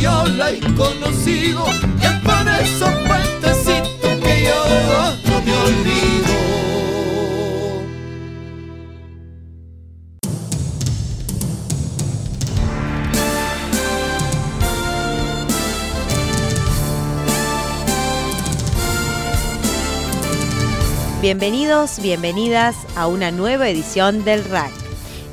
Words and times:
yo 0.00 0.24
la 0.26 0.50
he 0.50 0.60
conocido, 0.74 1.64
y 2.00 2.04
es 2.04 2.12
por 2.22 2.48
esos 2.48 2.90
puentecitos 3.06 4.16
que 4.22 4.44
yo 4.44 4.60
no 5.28 5.40
me 5.42 5.52
olvido. 5.52 6.06
Bienvenidos, 21.22 22.00
bienvenidas 22.00 22.76
a 22.94 23.08
una 23.08 23.32
nueva 23.32 23.68
edición 23.68 24.24
del 24.24 24.44
RAC, 24.44 24.70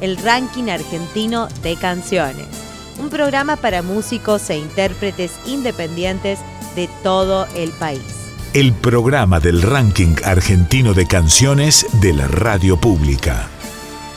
el 0.02 0.18
ranking 0.18 0.70
argentino 0.70 1.50
de 1.62 1.76
canciones. 1.76 2.63
Un 3.00 3.10
programa 3.10 3.56
para 3.56 3.82
músicos 3.82 4.50
e 4.50 4.58
intérpretes 4.58 5.32
independientes 5.46 6.40
de 6.76 6.90
todo 7.02 7.48
el 7.56 7.72
país. 7.72 8.02
El 8.54 8.72
programa 8.74 9.40
del 9.40 9.62
ranking 9.62 10.16
argentino 10.24 10.94
de 10.94 11.08
canciones 11.08 11.88
de 12.02 12.14
la 12.14 12.28
radio 12.28 12.78
pública. 12.78 13.50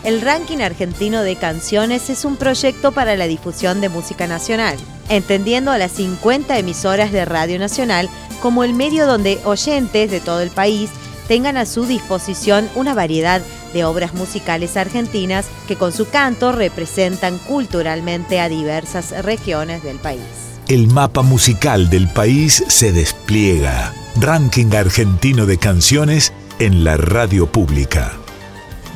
El 0.05 0.21
ranking 0.21 0.59
argentino 0.59 1.23
de 1.23 1.37
canciones 1.37 2.11
es 2.11 2.25
un 2.25 2.37
proyecto 2.37 2.93
para 2.93 3.17
la 3.17 3.27
difusión 3.27 3.81
de 3.81 3.89
música 3.89 4.27
nacional, 4.27 4.77
entendiendo 5.09 5.73
a 5.73 5.79
las 5.79 5.93
50 5.93 6.59
emisoras 6.59 7.13
de 7.13 7.25
Radio 7.25 7.59
Nacional 7.59 8.09
como 8.41 8.63
el 8.63 8.75
medio 8.75 9.07
donde 9.07 9.41
oyentes 9.45 10.11
de 10.11 10.21
todo 10.21 10.41
el 10.41 10.51
país 10.51 10.91
tengan 11.27 11.57
a 11.57 11.67
su 11.67 11.87
disposición 11.87 12.69
una 12.75 12.95
variedad 12.95 13.43
de 13.73 13.85
obras 13.85 14.15
musicales 14.15 14.77
argentinas 14.77 15.47
que 15.69 15.77
con 15.77 15.93
su 15.93 16.09
canto 16.09 16.53
representan 16.53 17.39
culturalmente 17.39 18.41
a 18.41 18.49
diversas 18.49 19.25
regiones 19.25 19.83
del 19.83 19.99
país. 19.99 20.21
El 20.69 20.89
mapa 20.89 21.23
musical 21.23 21.91
del 21.91 22.09
país 22.09 22.65
se 22.69 22.93
despliega. 22.93 23.93
Ranking 24.21 24.75
argentino 24.75 25.47
de 25.47 25.59
canciones 25.59 26.33
en 26.59 26.85
la 26.85 26.97
radio 26.97 27.47
pública. 27.47 28.13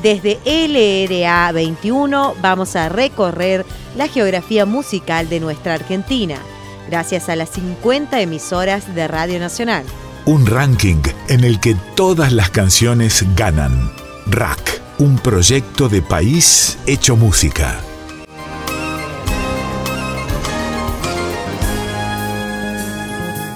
Desde 0.03 0.41
LRA 0.45 1.53
21 1.53 2.35
vamos 2.41 2.75
a 2.75 2.89
recorrer 2.89 3.67
la 3.97 4.09
geografía 4.09 4.65
musical 4.65 5.29
de 5.29 5.41
nuestra 5.41 5.75
Argentina, 5.75 6.39
gracias 6.89 7.29
a 7.29 7.37
las 7.37 7.51
50 7.51 8.21
emisoras 8.21 8.95
de 8.95 9.07
Radio 9.07 9.39
Nacional. 9.39 9.85
Un 10.25 10.47
ranking 10.47 11.03
en 11.29 11.45
el 11.45 11.61
que 11.61 11.77
todas 11.95 12.33
las 12.33 12.51
canciones 12.51 13.25
ganan. 13.37 13.93
Rack, 14.27 14.81
un 14.99 15.19
proyecto 15.19 15.89
de 15.89 16.03
país 16.03 16.79
hecho 16.87 17.17
música. 17.17 17.81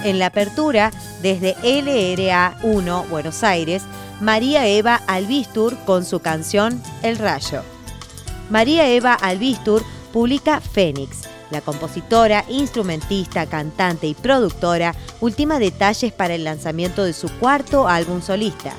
En 0.03 0.19
la 0.19 0.27
apertura, 0.27 0.91
desde 1.23 1.57
LRA 1.63 2.59
1 2.63 3.05
Buenos 3.05 3.43
Aires, 3.43 3.83
María 4.21 4.67
Eva 4.67 4.97
Albistur 5.07 5.77
con 5.85 6.05
su 6.05 6.21
canción 6.21 6.83
El 7.03 7.19
Rayo. 7.19 7.63
María 8.51 8.89
Eva 8.89 9.15
Albistur 9.15 9.83
publica 10.13 10.61
Fénix. 10.61 11.23
La 11.51 11.61
compositora, 11.61 12.45
instrumentista, 12.49 13.47
cantante 13.47 14.07
y 14.07 14.15
productora 14.15 14.95
ultima 15.21 15.59
detalles 15.59 16.13
para 16.13 16.35
el 16.35 16.45
lanzamiento 16.45 17.05
de 17.05 17.13
su 17.13 17.29
cuarto 17.39 17.87
álbum 17.87 18.21
solista. 18.21 18.75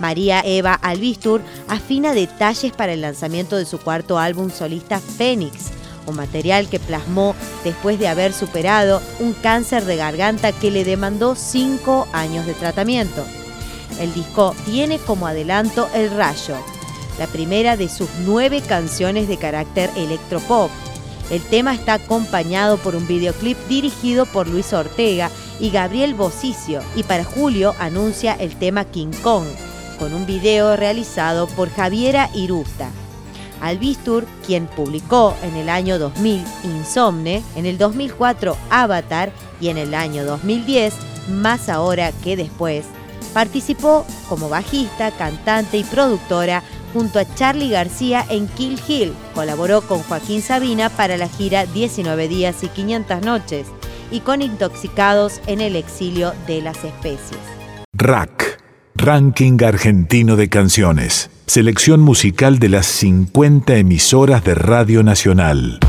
María 0.00 0.42
Eva 0.44 0.74
Albistur 0.74 1.40
afina 1.68 2.12
detalles 2.12 2.72
para 2.72 2.92
el 2.92 3.02
lanzamiento 3.02 3.56
de 3.56 3.64
su 3.64 3.78
cuarto 3.78 4.18
álbum 4.18 4.50
solista 4.50 5.00
Fénix, 5.00 5.70
un 6.06 6.16
material 6.16 6.68
que 6.68 6.80
plasmó 6.80 7.34
después 7.62 7.98
de 7.98 8.08
haber 8.08 8.32
superado 8.32 9.00
un 9.20 9.32
cáncer 9.32 9.84
de 9.84 9.96
garganta 9.96 10.52
que 10.52 10.70
le 10.70 10.84
demandó 10.84 11.34
cinco 11.34 12.06
años 12.12 12.46
de 12.46 12.54
tratamiento. 12.54 13.24
El 14.00 14.12
disco 14.12 14.54
tiene 14.66 14.98
como 14.98 15.26
adelanto 15.26 15.88
El 15.94 16.10
Rayo, 16.10 16.56
la 17.18 17.26
primera 17.26 17.76
de 17.76 17.88
sus 17.88 18.08
nueve 18.24 18.60
canciones 18.60 19.28
de 19.28 19.36
carácter 19.36 19.90
electropop. 19.96 20.70
El 21.30 21.40
tema 21.42 21.72
está 21.72 21.94
acompañado 21.94 22.76
por 22.76 22.96
un 22.96 23.06
videoclip 23.06 23.56
dirigido 23.68 24.26
por 24.26 24.46
Luis 24.46 24.72
Ortega 24.72 25.30
y 25.60 25.70
Gabriel 25.70 26.14
Bosicio 26.14 26.82
y 26.96 27.04
para 27.04 27.24
julio 27.24 27.74
anuncia 27.78 28.34
el 28.34 28.56
tema 28.56 28.84
King 28.84 29.12
Kong, 29.22 29.46
con 29.98 30.14
un 30.14 30.26
video 30.26 30.76
realizado 30.76 31.46
por 31.46 31.70
Javiera 31.70 32.30
Irusta. 32.34 32.90
Albistur, 33.60 34.26
quien 34.46 34.66
publicó 34.66 35.34
en 35.42 35.56
el 35.56 35.68
año 35.68 35.98
2000 35.98 36.44
Insomne, 36.64 37.42
en 37.56 37.66
el 37.66 37.78
2004 37.78 38.56
Avatar 38.70 39.32
y 39.60 39.68
en 39.68 39.78
el 39.78 39.94
año 39.94 40.24
2010 40.24 40.94
Más 41.28 41.68
ahora 41.68 42.12
que 42.22 42.36
después, 42.36 42.84
participó 43.32 44.04
como 44.28 44.48
bajista, 44.48 45.10
cantante 45.12 45.78
y 45.78 45.84
productora 45.84 46.62
junto 46.92 47.18
a 47.18 47.34
Charlie 47.34 47.70
García 47.70 48.24
en 48.30 48.46
Kill 48.46 48.80
Hill. 48.86 49.14
Colaboró 49.34 49.82
con 49.82 50.02
Joaquín 50.02 50.42
Sabina 50.42 50.88
para 50.90 51.16
la 51.16 51.28
gira 51.28 51.66
19 51.66 52.28
días 52.28 52.62
y 52.62 52.68
500 52.68 53.22
noches 53.22 53.66
y 54.10 54.20
con 54.20 54.42
Intoxicados 54.42 55.40
en 55.46 55.60
el 55.60 55.76
exilio 55.76 56.32
de 56.46 56.62
las 56.62 56.84
especies. 56.84 57.40
Rack, 57.94 58.53
Ranking 58.96 59.58
Argentino 59.64 60.36
de 60.36 60.48
Canciones. 60.48 61.28
Selección 61.46 62.00
musical 62.00 62.60
de 62.60 62.68
las 62.68 62.86
50 62.86 63.76
emisoras 63.76 64.44
de 64.44 64.54
Radio 64.54 65.02
Nacional. 65.02 65.80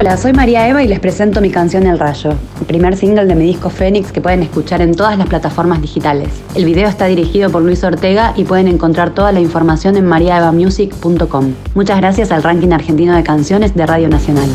Hola, 0.00 0.16
soy 0.16 0.32
María 0.32 0.66
Eva 0.66 0.82
y 0.82 0.88
les 0.88 0.98
presento 0.98 1.40
mi 1.42 1.50
canción 1.50 1.86
El 1.86 1.98
Rayo, 1.98 2.30
el 2.58 2.66
primer 2.66 2.96
single 2.96 3.26
de 3.26 3.34
mi 3.34 3.44
disco 3.44 3.68
Fénix 3.68 4.12
que 4.12 4.22
pueden 4.22 4.42
escuchar 4.42 4.80
en 4.80 4.94
todas 4.94 5.18
las 5.18 5.28
plataformas 5.28 5.82
digitales. 5.82 6.28
El 6.54 6.64
video 6.64 6.88
está 6.88 7.06
dirigido 7.06 7.50
por 7.50 7.62
Luis 7.62 7.84
Ortega 7.84 8.32
y 8.34 8.44
pueden 8.44 8.66
encontrar 8.66 9.10
toda 9.10 9.30
la 9.30 9.40
información 9.40 9.96
en 9.96 10.06
mariaevamusic.com. 10.06 11.52
Muchas 11.74 11.98
gracias 11.98 12.32
al 12.32 12.42
ranking 12.42 12.72
argentino 12.72 13.14
de 13.14 13.24
canciones 13.24 13.74
de 13.74 13.86
Radio 13.86 14.08
Nacional. 14.08 14.48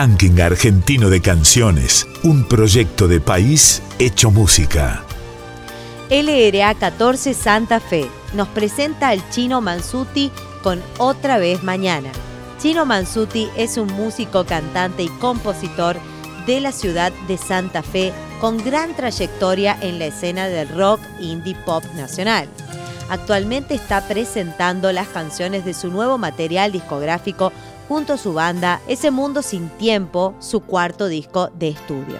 Ranking 0.00 0.40
Argentino 0.40 1.10
de 1.10 1.20
Canciones, 1.20 2.06
un 2.22 2.46
proyecto 2.46 3.08
de 3.08 3.18
país 3.18 3.82
hecho 3.98 4.30
música. 4.30 5.02
LRA 6.08 6.72
14 6.72 7.34
Santa 7.34 7.80
Fe 7.80 8.08
nos 8.32 8.46
presenta 8.46 9.08
al 9.08 9.28
chino 9.30 9.60
Mansuti 9.60 10.30
con 10.62 10.80
Otra 10.98 11.38
vez 11.38 11.64
Mañana. 11.64 12.12
Chino 12.62 12.86
Mansuti 12.86 13.48
es 13.56 13.76
un 13.76 13.88
músico, 13.88 14.44
cantante 14.44 15.02
y 15.02 15.08
compositor 15.08 15.96
de 16.46 16.60
la 16.60 16.70
ciudad 16.70 17.12
de 17.26 17.36
Santa 17.36 17.82
Fe 17.82 18.12
con 18.40 18.56
gran 18.58 18.94
trayectoria 18.94 19.76
en 19.80 19.98
la 19.98 20.06
escena 20.06 20.46
del 20.46 20.68
rock 20.68 21.00
indie 21.18 21.56
pop 21.66 21.82
nacional. 21.96 22.46
Actualmente 23.10 23.74
está 23.74 24.06
presentando 24.06 24.92
las 24.92 25.08
canciones 25.08 25.64
de 25.64 25.74
su 25.74 25.90
nuevo 25.90 26.18
material 26.18 26.70
discográfico 26.70 27.52
junto 27.88 28.12
a 28.12 28.18
su 28.18 28.34
banda 28.34 28.80
Ese 28.86 29.10
Mundo 29.10 29.42
Sin 29.42 29.68
Tiempo, 29.70 30.34
su 30.38 30.60
cuarto 30.60 31.08
disco 31.08 31.48
de 31.58 31.68
estudio. 31.68 32.18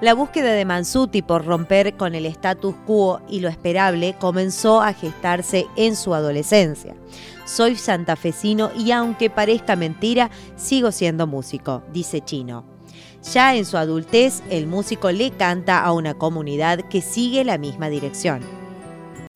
La 0.00 0.14
búsqueda 0.14 0.52
de 0.52 0.64
Mansuti 0.64 1.22
por 1.22 1.46
romper 1.46 1.96
con 1.96 2.14
el 2.14 2.26
status 2.26 2.74
quo 2.86 3.20
y 3.28 3.40
lo 3.40 3.48
esperable 3.48 4.14
comenzó 4.18 4.82
a 4.82 4.92
gestarse 4.92 5.66
en 5.76 5.96
su 5.96 6.14
adolescencia. 6.14 6.94
Soy 7.46 7.76
santafesino 7.76 8.70
y 8.76 8.90
aunque 8.90 9.30
parezca 9.30 9.76
mentira, 9.76 10.30
sigo 10.56 10.92
siendo 10.92 11.26
músico, 11.26 11.82
dice 11.92 12.20
Chino. 12.20 12.64
Ya 13.32 13.56
en 13.56 13.64
su 13.64 13.76
adultez, 13.76 14.42
el 14.50 14.66
músico 14.66 15.10
le 15.10 15.30
canta 15.30 15.82
a 15.82 15.92
una 15.92 16.14
comunidad 16.14 16.80
que 16.88 17.00
sigue 17.00 17.44
la 17.44 17.56
misma 17.56 17.88
dirección. 17.88 18.40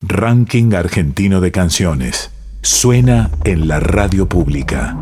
Ranking 0.01 0.73
Argentino 0.73 1.41
de 1.41 1.51
Canciones. 1.51 2.31
Suena 2.63 3.31
en 3.43 3.67
la 3.67 3.79
radio 3.79 4.29
pública. 4.29 4.95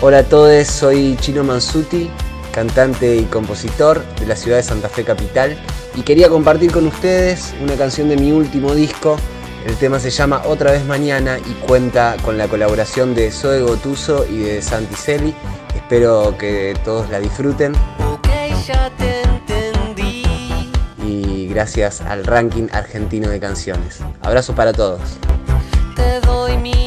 Hola 0.00 0.18
a 0.18 0.22
todos, 0.22 0.68
soy 0.68 1.16
Chino 1.20 1.42
Mansuti, 1.42 2.08
cantante 2.52 3.16
y 3.16 3.24
compositor 3.24 4.04
de 4.20 4.26
la 4.26 4.36
ciudad 4.36 4.58
de 4.58 4.62
Santa 4.62 4.88
Fe 4.88 5.02
Capital 5.02 5.58
y 5.96 6.02
quería 6.02 6.28
compartir 6.28 6.70
con 6.70 6.86
ustedes 6.86 7.54
una 7.60 7.74
canción 7.74 8.08
de 8.08 8.16
mi 8.16 8.30
último 8.30 8.72
disco. 8.74 9.16
El 9.66 9.74
tema 9.76 9.98
se 9.98 10.10
llama 10.10 10.42
Otra 10.46 10.70
vez 10.70 10.84
Mañana 10.84 11.38
y 11.38 11.52
cuenta 11.66 12.16
con 12.24 12.38
la 12.38 12.46
colaboración 12.46 13.16
de 13.16 13.32
Zoe 13.32 13.60
Gotuso 13.60 14.24
y 14.24 14.38
de 14.38 14.62
Santi 14.62 14.94
Celi. 14.94 15.34
Espero 15.74 16.36
que 16.38 16.76
todos 16.84 17.10
la 17.10 17.18
disfruten. 17.18 17.72
ya 18.64 18.90
te 18.96 19.18
gracias 21.58 22.00
al 22.02 22.24
ranking 22.24 22.68
argentino 22.70 23.28
de 23.28 23.40
canciones. 23.40 23.98
Abrazo 24.22 24.54
para 24.54 24.72
todos. 24.72 25.00
Doy 26.20 26.56
mi 26.58 26.77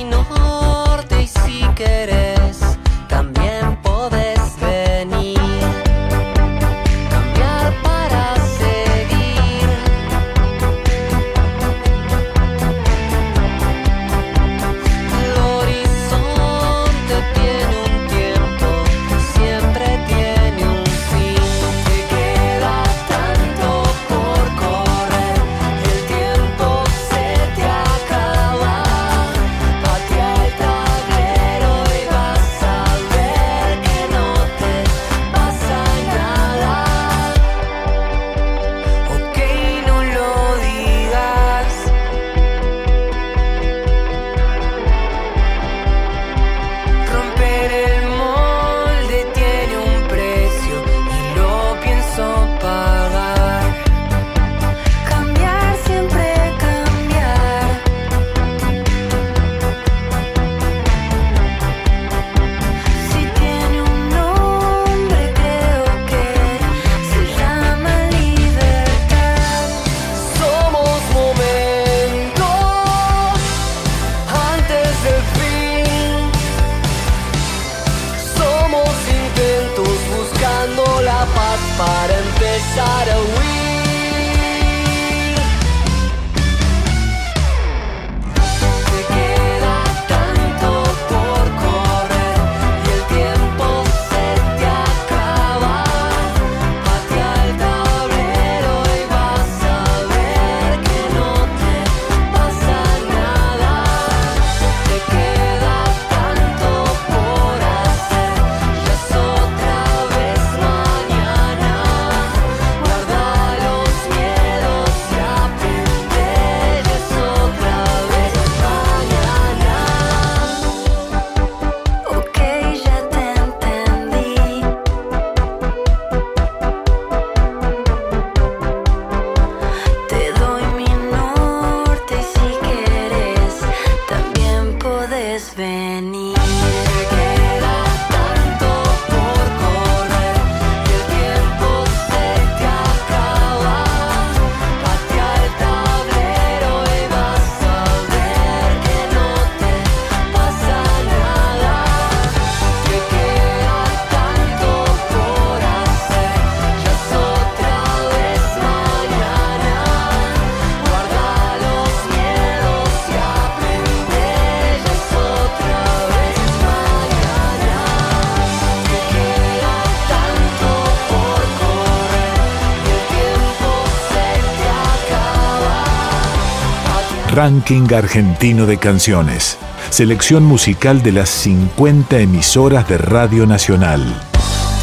Ranking 177.33 177.93
Argentino 177.93 178.65
de 178.65 178.77
Canciones. 178.77 179.57
Selección 179.89 180.43
musical 180.43 181.01
de 181.01 181.13
las 181.13 181.29
50 181.29 182.19
emisoras 182.19 182.89
de 182.89 182.97
Radio 182.97 183.45
Nacional. 183.45 184.01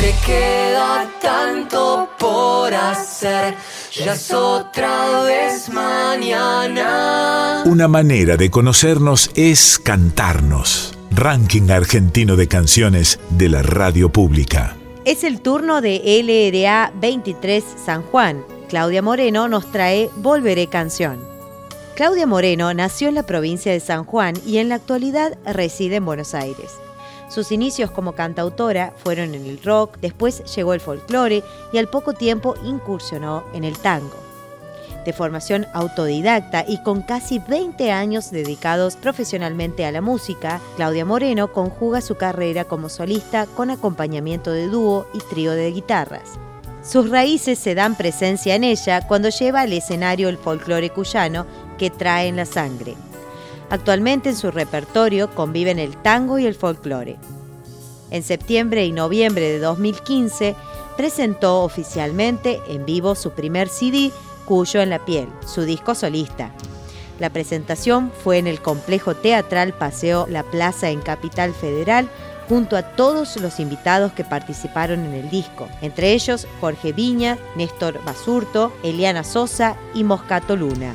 Te 0.00 0.14
queda 0.24 1.10
tanto 1.20 2.08
por 2.18 2.72
hacer, 2.72 3.54
ya 3.92 4.14
es 4.14 4.32
otra 4.32 5.24
vez 5.24 5.68
mañana. 5.68 7.64
Una 7.66 7.86
manera 7.86 8.38
de 8.38 8.50
conocernos 8.50 9.30
es 9.34 9.78
cantarnos. 9.78 10.94
Ranking 11.10 11.70
Argentino 11.70 12.34
de 12.36 12.48
Canciones 12.48 13.20
de 13.28 13.50
la 13.50 13.60
radio 13.60 14.08
pública. 14.08 14.74
Es 15.04 15.22
el 15.22 15.42
turno 15.42 15.82
de 15.82 16.00
LRA 16.24 16.92
23 16.98 17.62
San 17.84 18.02
Juan. 18.04 18.42
Claudia 18.70 19.02
Moreno 19.02 19.48
nos 19.48 19.70
trae 19.70 20.08
Volveré 20.16 20.68
Canción. 20.68 21.37
Claudia 21.98 22.28
Moreno 22.28 22.72
nació 22.74 23.08
en 23.08 23.16
la 23.16 23.24
provincia 23.24 23.72
de 23.72 23.80
San 23.80 24.04
Juan 24.04 24.34
y 24.46 24.58
en 24.58 24.68
la 24.68 24.76
actualidad 24.76 25.36
reside 25.44 25.96
en 25.96 26.04
Buenos 26.04 26.32
Aires. 26.32 26.70
Sus 27.28 27.50
inicios 27.50 27.90
como 27.90 28.12
cantautora 28.12 28.92
fueron 28.98 29.34
en 29.34 29.44
el 29.46 29.60
rock, 29.60 29.98
después 30.00 30.44
llegó 30.54 30.74
el 30.74 30.80
folclore 30.80 31.42
y 31.72 31.78
al 31.78 31.88
poco 31.88 32.12
tiempo 32.12 32.54
incursionó 32.64 33.42
en 33.52 33.64
el 33.64 33.76
tango. 33.78 34.14
De 35.04 35.12
formación 35.12 35.66
autodidacta 35.72 36.64
y 36.68 36.80
con 36.84 37.02
casi 37.02 37.40
20 37.40 37.90
años 37.90 38.30
dedicados 38.30 38.94
profesionalmente 38.94 39.84
a 39.84 39.90
la 39.90 40.00
música, 40.00 40.60
Claudia 40.76 41.04
Moreno 41.04 41.52
conjuga 41.52 42.00
su 42.00 42.14
carrera 42.14 42.62
como 42.62 42.90
solista 42.90 43.46
con 43.46 43.70
acompañamiento 43.70 44.52
de 44.52 44.68
dúo 44.68 45.08
y 45.14 45.18
trío 45.34 45.50
de 45.50 45.72
guitarras. 45.72 46.38
Sus 46.88 47.10
raíces 47.10 47.58
se 47.58 47.74
dan 47.74 47.96
presencia 47.96 48.54
en 48.54 48.62
ella 48.62 49.06
cuando 49.06 49.30
lleva 49.30 49.62
al 49.62 49.72
escenario 49.72 50.28
el 50.28 50.38
folclore 50.38 50.90
cuyano 50.90 51.44
que 51.78 51.90
trae 51.90 52.28
en 52.28 52.36
la 52.36 52.44
sangre. 52.44 52.96
Actualmente 53.70 54.30
en 54.30 54.36
su 54.36 54.50
repertorio 54.50 55.30
conviven 55.34 55.78
el 55.78 55.96
tango 55.96 56.38
y 56.38 56.46
el 56.46 56.54
folclore. 56.54 57.16
En 58.10 58.22
septiembre 58.22 58.84
y 58.86 58.92
noviembre 58.92 59.50
de 59.50 59.58
2015 59.58 60.54
presentó 60.96 61.62
oficialmente 61.62 62.60
en 62.68 62.84
vivo 62.84 63.14
su 63.14 63.30
primer 63.30 63.68
CD, 63.68 64.10
Cuyo 64.46 64.80
en 64.80 64.88
la 64.88 65.04
piel, 65.04 65.28
su 65.46 65.62
disco 65.62 65.94
solista. 65.94 66.50
La 67.18 67.28
presentación 67.28 68.10
fue 68.24 68.38
en 68.38 68.46
el 68.46 68.62
complejo 68.62 69.14
teatral 69.14 69.74
Paseo 69.74 70.26
La 70.26 70.42
Plaza 70.42 70.88
en 70.88 71.00
Capital 71.00 71.52
Federal 71.52 72.08
junto 72.48 72.76
a 72.76 72.82
todos 72.82 73.36
los 73.36 73.60
invitados 73.60 74.12
que 74.12 74.24
participaron 74.24 75.04
en 75.04 75.12
el 75.12 75.28
disco, 75.28 75.68
entre 75.82 76.12
ellos 76.14 76.46
Jorge 76.60 76.92
Viña, 76.92 77.36
Néstor 77.56 78.02
Basurto, 78.04 78.72
Eliana 78.82 79.22
Sosa 79.22 79.76
y 79.92 80.02
Moscato 80.02 80.56
Luna. 80.56 80.94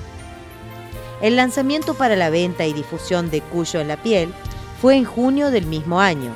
El 1.23 1.37
lanzamiento 1.37 1.93
para 1.93 2.17
la 2.17 2.29
venta 2.29 2.65
y 2.65 2.73
difusión 2.73 3.31
de 3.31 3.39
Cuyo 3.39 3.79
en 3.79 3.87
la 3.87 3.95
piel 3.95 4.33
fue 4.81 4.97
en 4.97 5.05
junio 5.05 5.51
del 5.51 5.65
mismo 5.65 6.01
año. 6.01 6.33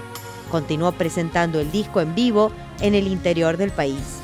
Continuó 0.50 0.94
presentando 0.94 1.60
el 1.60 1.74
disco 1.74 2.00
en 2.00 2.16
vivo 2.16 2.54
en 2.80 2.96
el 2.96 3.08
interior 3.08 3.58
del 3.58 3.72
país. 3.72 4.22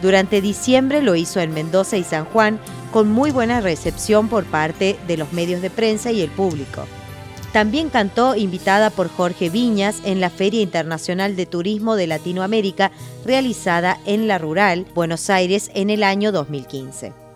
Durante 0.00 0.40
diciembre 0.40 1.02
lo 1.02 1.14
hizo 1.14 1.40
en 1.40 1.52
Mendoza 1.52 1.98
y 1.98 2.04
San 2.04 2.24
Juan 2.24 2.58
con 2.90 3.10
muy 3.10 3.32
buena 3.32 3.60
recepción 3.60 4.28
por 4.28 4.44
parte 4.44 4.98
de 5.06 5.18
los 5.18 5.34
medios 5.34 5.60
de 5.60 5.68
prensa 5.68 6.10
y 6.10 6.22
el 6.22 6.30
público. 6.30 6.86
También 7.52 7.90
cantó 7.90 8.34
invitada 8.34 8.88
por 8.88 9.10
Jorge 9.10 9.50
Viñas 9.50 10.00
en 10.04 10.22
la 10.22 10.30
Feria 10.30 10.62
Internacional 10.62 11.36
de 11.36 11.44
Turismo 11.44 11.96
de 11.96 12.06
Latinoamérica 12.06 12.92
realizada 13.26 13.98
en 14.06 14.26
La 14.26 14.38
Rural, 14.38 14.86
Buenos 14.94 15.28
Aires, 15.28 15.70
en 15.74 15.90
el 15.90 16.02
año 16.02 16.32
2015. 16.32 17.27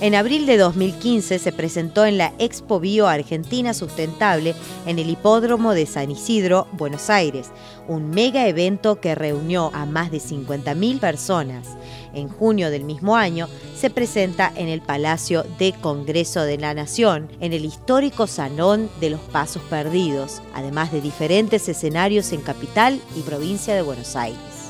En 0.00 0.14
abril 0.16 0.46
de 0.46 0.56
2015 0.56 1.38
se 1.38 1.52
presentó 1.52 2.04
en 2.04 2.18
la 2.18 2.32
Expo 2.38 2.80
Bio 2.80 3.06
Argentina 3.06 3.72
Sustentable 3.72 4.54
en 4.86 4.98
el 4.98 5.08
Hipódromo 5.08 5.74
de 5.74 5.86
San 5.86 6.10
Isidro, 6.10 6.66
Buenos 6.72 7.08
Aires, 7.08 7.50
un 7.86 8.10
mega 8.10 8.48
evento 8.48 9.00
que 9.00 9.14
reunió 9.14 9.70
a 9.74 9.86
más 9.86 10.10
de 10.10 10.18
50.000 10.18 10.98
personas. 10.98 11.68
En 12.14 12.28
junio 12.28 12.70
del 12.70 12.84
mismo 12.84 13.16
año 13.16 13.48
se 13.76 13.90
presenta 13.90 14.52
en 14.56 14.68
el 14.68 14.80
Palacio 14.80 15.44
de 15.58 15.72
Congreso 15.72 16.42
de 16.42 16.58
la 16.58 16.74
Nación, 16.74 17.28
en 17.40 17.52
el 17.52 17.64
histórico 17.64 18.26
Salón 18.26 18.90
de 19.00 19.10
los 19.10 19.20
Pasos 19.20 19.62
Perdidos, 19.70 20.42
además 20.54 20.90
de 20.90 21.00
diferentes 21.00 21.68
escenarios 21.68 22.32
en 22.32 22.40
capital 22.40 23.00
y 23.16 23.20
provincia 23.20 23.74
de 23.74 23.82
Buenos 23.82 24.16
Aires. 24.16 24.62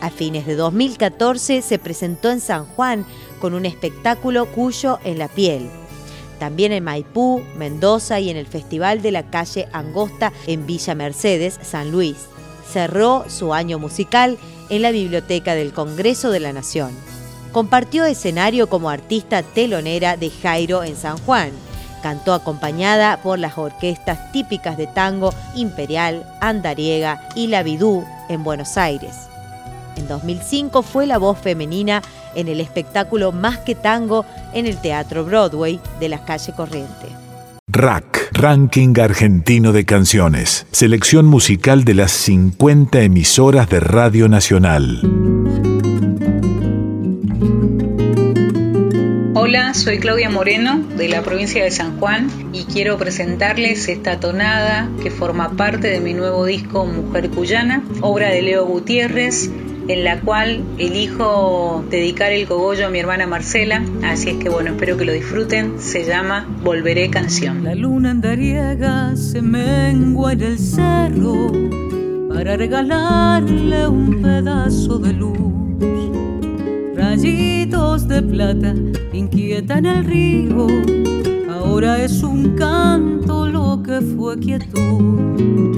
A 0.00 0.08
fines 0.08 0.46
de 0.46 0.56
2014 0.56 1.60
se 1.60 1.78
presentó 1.78 2.30
en 2.30 2.40
San 2.40 2.64
Juan 2.64 3.04
con 3.40 3.54
un 3.54 3.66
espectáculo 3.66 4.46
Cuyo 4.46 4.98
en 5.04 5.18
la 5.18 5.28
piel. 5.28 5.68
También 6.38 6.72
en 6.72 6.84
Maipú, 6.84 7.42
Mendoza 7.56 8.20
y 8.20 8.30
en 8.30 8.36
el 8.36 8.46
Festival 8.46 9.02
de 9.02 9.10
la 9.10 9.24
Calle 9.24 9.68
Angosta 9.72 10.32
en 10.46 10.66
Villa 10.66 10.94
Mercedes, 10.94 11.58
San 11.62 11.90
Luis. 11.90 12.16
Cerró 12.70 13.24
su 13.28 13.52
año 13.52 13.78
musical 13.78 14.38
en 14.70 14.82
la 14.82 14.90
Biblioteca 14.90 15.54
del 15.54 15.72
Congreso 15.72 16.30
de 16.30 16.40
la 16.40 16.52
Nación. 16.52 16.92
Compartió 17.52 18.04
escenario 18.04 18.68
como 18.68 18.88
artista 18.88 19.42
telonera 19.42 20.16
de 20.16 20.30
Jairo 20.30 20.82
en 20.84 20.96
San 20.96 21.18
Juan. 21.18 21.50
Cantó 22.02 22.32
acompañada 22.32 23.20
por 23.22 23.38
las 23.38 23.58
orquestas 23.58 24.32
típicas 24.32 24.78
de 24.78 24.86
tango 24.86 25.34
Imperial, 25.54 26.24
Andariega 26.40 27.28
y 27.34 27.48
La 27.48 27.62
Vidú 27.62 28.04
en 28.28 28.44
Buenos 28.44 28.78
Aires. 28.78 29.28
En 29.96 30.08
2005 30.08 30.82
fue 30.82 31.06
la 31.06 31.18
voz 31.18 31.38
femenina 31.38 32.00
en 32.34 32.48
el 32.48 32.60
espectáculo 32.60 33.32
Más 33.32 33.58
que 33.58 33.74
Tango 33.74 34.24
en 34.52 34.66
el 34.66 34.80
Teatro 34.80 35.24
Broadway 35.24 35.80
de 35.98 36.08
la 36.08 36.24
calle 36.24 36.52
Corriente. 36.54 37.06
Rack, 37.72 38.30
Ranking 38.32 38.98
Argentino 39.00 39.72
de 39.72 39.84
Canciones. 39.84 40.66
Selección 40.72 41.26
musical 41.26 41.84
de 41.84 41.94
las 41.94 42.10
50 42.10 43.00
emisoras 43.02 43.70
de 43.70 43.78
Radio 43.78 44.28
Nacional. 44.28 45.00
Hola, 49.34 49.72
soy 49.74 50.00
Claudia 50.00 50.28
Moreno 50.30 50.82
de 50.96 51.08
la 51.08 51.22
provincia 51.22 51.62
de 51.62 51.70
San 51.70 51.98
Juan 52.00 52.28
y 52.52 52.64
quiero 52.64 52.98
presentarles 52.98 53.88
esta 53.88 54.18
tonada 54.18 54.90
que 55.02 55.12
forma 55.12 55.52
parte 55.56 55.88
de 55.88 56.00
mi 56.00 56.12
nuevo 56.12 56.44
disco 56.44 56.84
Mujer 56.84 57.30
Cuyana, 57.30 57.84
obra 58.00 58.30
de 58.30 58.42
Leo 58.42 58.66
Gutiérrez, 58.66 59.50
en 59.88 60.04
la 60.04 60.20
cual 60.20 60.62
elijo 60.78 61.84
dedicar 61.90 62.32
el 62.32 62.46
cogollo 62.46 62.86
a 62.86 62.90
mi 62.90 62.98
hermana 62.98 63.26
Marcela, 63.26 63.82
así 64.04 64.30
es 64.30 64.36
que 64.36 64.48
bueno, 64.48 64.70
espero 64.70 64.96
que 64.96 65.04
lo 65.04 65.12
disfruten, 65.12 65.78
se 65.78 66.04
llama 66.04 66.46
Volveré 66.62 67.10
Canción. 67.10 67.64
La 67.64 67.74
luna 67.74 68.10
andariega 68.10 69.16
se 69.16 69.42
mengua 69.42 70.32
en 70.32 70.40
el 70.42 70.58
cerro 70.58 71.52
para 72.32 72.56
regalarle 72.56 73.88
un 73.88 74.22
pedazo 74.22 74.98
de 74.98 75.12
luz. 75.12 75.38
Rayitos 76.96 78.08
de 78.08 78.22
plata 78.22 78.74
inquietan 79.12 79.86
el 79.86 80.04
río, 80.04 80.66
ahora 81.50 82.02
es 82.02 82.22
un 82.22 82.56
canto 82.56 83.46
lo 83.46 83.82
que 83.82 84.00
fue 84.00 84.38
quietud. 84.38 85.69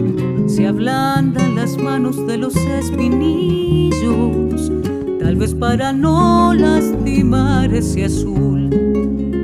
Se 0.55 0.67
ablandan 0.67 1.55
las 1.55 1.79
manos 1.79 2.27
de 2.27 2.37
los 2.37 2.55
espinillos, 2.57 4.71
tal 5.19 5.37
vez 5.37 5.55
para 5.55 5.95
no 5.95 6.53
lastimar 6.53 7.73
ese 7.73 8.05
azul. 8.05 8.69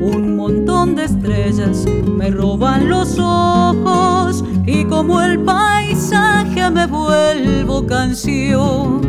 Un 0.03 0.37
montón 0.37 0.97
de 0.97 1.05
estrellas 1.05 1.87
me 2.15 2.31
roban 2.31 2.91
los 2.91 3.19
ojos 3.19 4.45
y 4.67 4.85
como 4.85 5.23
el 5.23 5.39
paisaje 5.39 6.71
me 6.71 6.87
vuelvo 6.87 7.87
canción. 7.87 9.01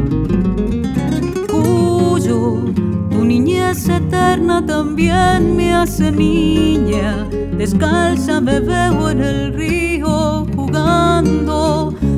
Cuyo, 1.51 2.63
tu 3.11 3.25
niñez 3.25 3.89
eterna 3.89 4.65
también 4.65 5.57
me 5.57 5.73
hace 5.73 6.13
niña. 6.13 7.27
Descalza 7.57 8.39
me 8.39 8.61
veo 8.61 9.09
en 9.09 9.21
el 9.21 9.53
río 9.53 9.88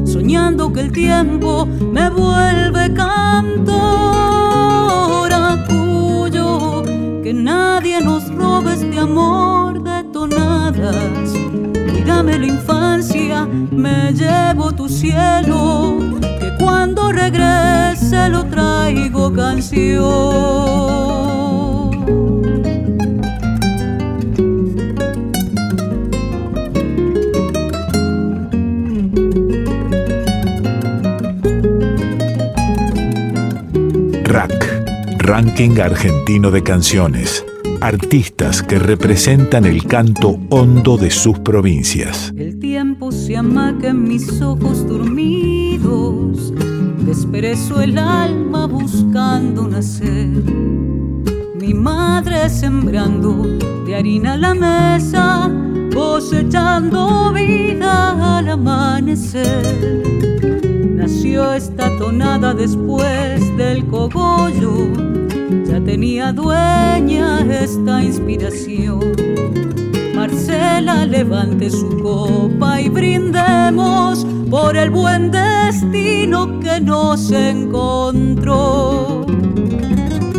soñando 0.05 0.71
que 0.71 0.81
el 0.81 0.91
tiempo 0.91 1.65
me 1.65 2.09
vuelve 2.09 2.93
cantora. 2.93 3.71
Cuyo, 5.67 6.83
que 7.23 7.33
nadie 7.33 7.99
nos 8.01 8.33
robe 8.33 8.73
este 8.73 8.99
amor 8.99 9.81
de 9.83 10.03
tonadas. 10.11 11.33
Cuídame 11.91 12.39
la 12.39 12.47
infancia, 12.47 13.47
me 13.71 14.13
llevo 14.13 14.71
tu 14.71 14.87
cielo, 14.87 15.97
que 16.21 16.51
cuando 16.59 17.11
regrese 17.11 18.29
lo 18.29 18.45
traigo 18.45 19.33
canción. 19.33 21.40
Rack, 34.31 35.17
Ranking 35.17 35.81
Argentino 35.81 36.51
de 36.51 36.63
Canciones. 36.63 37.45
Artistas 37.81 38.63
que 38.63 38.79
representan 38.79 39.65
el 39.65 39.85
canto 39.85 40.39
hondo 40.49 40.95
de 40.95 41.11
sus 41.11 41.37
provincias. 41.39 42.31
El 42.37 42.57
tiempo 42.57 43.11
se 43.11 43.35
amaca 43.35 43.89
en 43.89 44.05
mis 44.05 44.41
ojos 44.41 44.87
dormidos, 44.87 46.53
desperezo 47.05 47.81
el 47.81 47.97
alma 47.97 48.67
buscando 48.67 49.67
nacer. 49.67 50.29
Mi 51.59 51.73
madre 51.73 52.49
sembrando 52.49 53.45
de 53.85 53.95
harina 53.97 54.37
la 54.37 54.53
mesa, 54.53 55.51
cosechando 55.93 57.33
vida 57.33 58.37
al 58.37 58.47
amanecer. 58.47 60.60
Nació 61.01 61.51
esta 61.53 61.89
tonada 61.97 62.53
después 62.53 63.57
del 63.57 63.87
cogollo 63.87 64.87
ya 65.65 65.83
tenía 65.83 66.31
dueña 66.31 67.41
esta 67.49 68.03
inspiración. 68.03 68.99
Marcela, 70.13 71.07
levante 71.07 71.71
su 71.71 71.89
copa 72.03 72.79
y 72.81 72.89
brindemos 72.89 74.27
por 74.51 74.77
el 74.77 74.91
buen 74.91 75.31
destino 75.31 76.59
que 76.59 76.79
nos 76.79 77.31
encontró. 77.31 79.25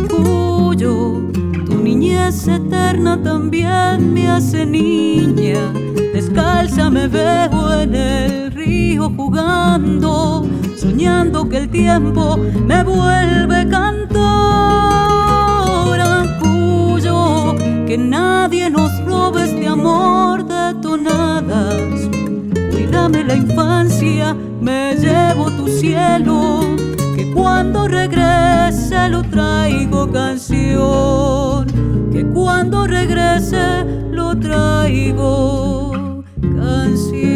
Cuyo, 0.07 1.23
tu 1.65 1.75
niñez 1.83 2.47
eterna 2.47 3.21
también 3.21 4.13
me 4.13 4.29
hace 4.29 4.65
niña. 4.65 5.73
Descalza 6.13 6.89
me 6.89 7.09
veo 7.09 7.81
en 7.81 7.95
el 7.95 8.42
río 8.63 9.11
jugando, 9.15 10.47
soñando 10.77 11.47
que 11.49 11.57
el 11.57 11.69
tiempo 11.69 12.37
me 12.37 12.83
vuelve 12.83 13.67
cantora. 13.69 14.23
Cuyo, 16.41 17.55
que 17.87 17.97
nadie 17.97 18.69
nos 18.69 19.03
robe 19.05 19.43
este 19.43 19.67
amor 19.67 20.45
de 20.45 20.73
tonadas 20.81 22.09
Cuídame 22.71 23.23
la 23.23 23.35
infancia, 23.35 24.35
me 24.61 24.95
llevo 24.95 25.51
tu 25.51 25.67
cielo, 25.67 26.75
que 27.15 27.31
cuando 27.33 27.87
regrese 27.87 29.09
lo 29.09 29.23
traigo 29.23 30.11
canción, 30.11 31.65
que 32.11 32.25
cuando 32.33 32.85
regrese 32.87 33.83
lo 34.11 34.37
traigo 34.37 36.23
canción. 36.41 37.32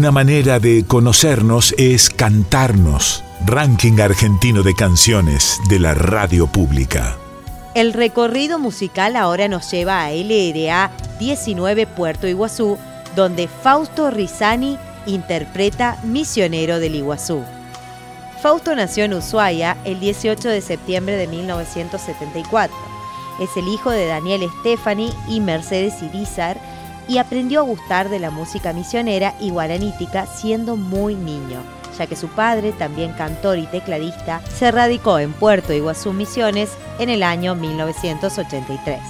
Una 0.00 0.12
manera 0.12 0.58
de 0.58 0.86
conocernos 0.86 1.74
es 1.76 2.08
cantarnos. 2.08 3.22
Ranking 3.44 4.00
argentino 4.00 4.62
de 4.62 4.74
canciones 4.74 5.60
de 5.68 5.78
la 5.78 5.92
radio 5.92 6.46
pública. 6.46 7.18
El 7.74 7.92
recorrido 7.92 8.58
musical 8.58 9.14
ahora 9.14 9.46
nos 9.46 9.70
lleva 9.70 10.02
a 10.02 10.10
LRA 10.12 10.90
19 11.18 11.86
Puerto 11.86 12.26
Iguazú, 12.26 12.78
donde 13.14 13.46
Fausto 13.46 14.10
Rizani 14.10 14.78
interpreta 15.04 15.98
Misionero 16.02 16.80
del 16.80 16.94
Iguazú. 16.94 17.44
Fausto 18.40 18.74
nació 18.74 19.04
en 19.04 19.12
Ushuaia 19.12 19.76
el 19.84 20.00
18 20.00 20.48
de 20.48 20.62
septiembre 20.62 21.18
de 21.18 21.26
1974. 21.26 22.74
Es 23.38 23.54
el 23.54 23.68
hijo 23.68 23.90
de 23.90 24.06
Daniel 24.06 24.48
Stefani 24.60 25.10
y 25.28 25.40
Mercedes 25.40 26.02
Irizar 26.02 26.58
y 27.10 27.18
aprendió 27.18 27.58
a 27.58 27.64
gustar 27.64 28.08
de 28.08 28.20
la 28.20 28.30
música 28.30 28.72
misionera 28.72 29.34
y 29.40 29.50
guaranítica 29.50 30.26
siendo 30.26 30.76
muy 30.76 31.16
niño 31.16 31.60
ya 31.98 32.06
que 32.06 32.16
su 32.16 32.28
padre, 32.28 32.72
también 32.72 33.12
cantor 33.12 33.58
y 33.58 33.66
tecladista, 33.66 34.40
se 34.56 34.70
radicó 34.70 35.18
en 35.18 35.34
Puerto 35.34 35.74
Iguazú 35.74 36.14
Misiones 36.14 36.70
en 36.98 37.10
el 37.10 37.22
año 37.22 37.54
1983. 37.54 39.00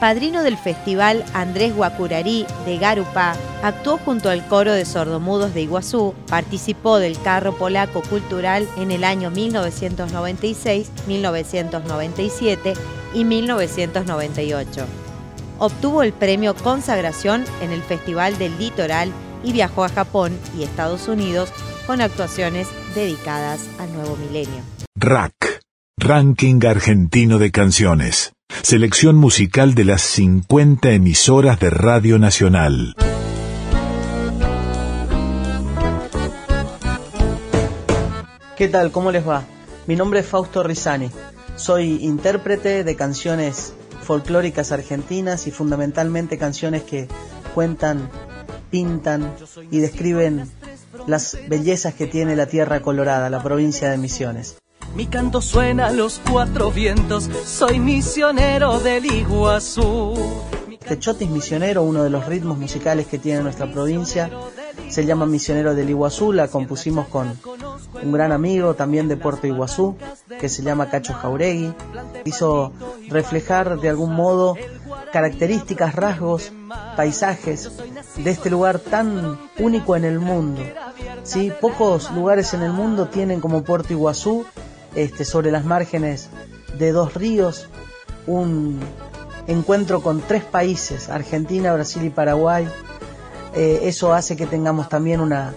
Padrino 0.00 0.42
del 0.42 0.58
festival 0.58 1.24
Andrés 1.32 1.74
Guacurarí 1.74 2.44
de 2.66 2.76
Garupá, 2.76 3.34
actuó 3.62 3.96
junto 3.96 4.28
al 4.28 4.46
coro 4.46 4.72
de 4.72 4.84
sordomudos 4.84 5.54
de 5.54 5.62
Iguazú, 5.62 6.14
participó 6.28 6.98
del 6.98 7.18
carro 7.22 7.56
polaco 7.56 8.02
cultural 8.02 8.68
en 8.76 8.90
el 8.90 9.04
año 9.04 9.30
1996, 9.30 10.90
1997 11.06 12.74
y 13.14 13.24
1998. 13.24 15.05
Obtuvo 15.58 16.02
el 16.02 16.12
premio 16.12 16.54
Consagración 16.54 17.44
en 17.62 17.72
el 17.72 17.82
Festival 17.82 18.36
del 18.38 18.58
Litoral 18.58 19.10
y 19.42 19.52
viajó 19.52 19.84
a 19.84 19.88
Japón 19.88 20.38
y 20.58 20.62
Estados 20.62 21.08
Unidos 21.08 21.50
con 21.86 22.00
actuaciones 22.00 22.68
dedicadas 22.94 23.66
al 23.78 23.92
nuevo 23.94 24.16
milenio. 24.16 24.62
RAC, 24.96 25.32
Ranking 25.98 26.60
Argentino 26.66 27.38
de 27.38 27.50
Canciones. 27.50 28.32
Selección 28.62 29.16
musical 29.16 29.74
de 29.74 29.84
las 29.84 30.02
50 30.02 30.90
emisoras 30.90 31.58
de 31.58 31.70
Radio 31.70 32.18
Nacional. 32.18 32.94
¿Qué 38.56 38.68
tal? 38.68 38.90
¿Cómo 38.90 39.12
les 39.12 39.26
va? 39.26 39.44
Mi 39.86 39.96
nombre 39.96 40.20
es 40.20 40.26
Fausto 40.26 40.62
Rizani. 40.62 41.10
Soy 41.56 41.98
intérprete 42.02 42.84
de 42.84 42.96
canciones 42.96 43.74
folclóricas 44.06 44.70
argentinas 44.70 45.46
y 45.46 45.50
fundamentalmente 45.50 46.38
canciones 46.38 46.82
que 46.84 47.08
cuentan, 47.54 48.08
pintan 48.70 49.34
y 49.70 49.80
describen 49.80 50.48
las 51.06 51.36
bellezas 51.48 51.94
que 51.94 52.06
tiene 52.06 52.36
la 52.36 52.46
Tierra 52.46 52.80
Colorada, 52.80 53.28
la 53.28 53.42
provincia 53.42 53.90
de 53.90 53.98
Misiones. 53.98 54.58
Mi 54.94 55.06
canto 55.06 55.42
suena 55.42 55.88
a 55.88 55.92
los 55.92 56.20
cuatro 56.30 56.70
vientos, 56.70 57.28
soy 57.44 57.80
misionero 57.80 58.78
del 58.78 59.04
Iguazú. 59.06 60.14
Techotis 60.88 61.28
misionero, 61.28 61.82
uno 61.82 62.04
de 62.04 62.10
los 62.10 62.26
ritmos 62.26 62.58
musicales 62.58 63.06
que 63.06 63.18
tiene 63.18 63.42
nuestra 63.42 63.70
provincia, 63.70 64.30
se 64.88 65.04
llama 65.04 65.26
Misionero 65.26 65.74
del 65.74 65.90
Iguazú, 65.90 66.32
la 66.32 66.48
compusimos 66.48 67.08
con 67.08 67.38
un 68.02 68.12
gran 68.12 68.32
amigo 68.32 68.74
también 68.74 69.08
de 69.08 69.16
Puerto 69.16 69.46
Iguazú, 69.46 69.96
que 70.40 70.48
se 70.48 70.62
llama 70.62 70.88
Cacho 70.88 71.12
Jauregui. 71.14 71.72
Hizo 72.24 72.72
reflejar 73.08 73.80
de 73.80 73.88
algún 73.88 74.14
modo 74.14 74.56
características, 75.12 75.94
rasgos, 75.94 76.52
paisajes 76.96 77.70
de 78.16 78.30
este 78.30 78.50
lugar 78.50 78.78
tan 78.78 79.38
único 79.58 79.96
en 79.96 80.04
el 80.04 80.20
mundo. 80.20 80.62
¿sí? 81.24 81.52
Pocos 81.60 82.10
lugares 82.12 82.54
en 82.54 82.62
el 82.62 82.72
mundo 82.72 83.08
tienen 83.08 83.40
como 83.40 83.62
Puerto 83.62 83.92
Iguazú, 83.92 84.44
este, 84.94 85.24
sobre 85.24 85.50
las 85.50 85.64
márgenes 85.64 86.30
de 86.78 86.92
dos 86.92 87.14
ríos, 87.14 87.68
un 88.26 88.80
encuentro 89.46 90.02
con 90.02 90.20
tres 90.20 90.44
países, 90.44 91.08
Argentina, 91.08 91.72
Brasil 91.72 92.04
y 92.04 92.10
Paraguay. 92.10 92.68
Eh, 93.54 93.80
eso 93.84 94.12
hace 94.12 94.36
que 94.36 94.46
tengamos 94.46 94.88
también 94.88 95.20
una, 95.20 95.54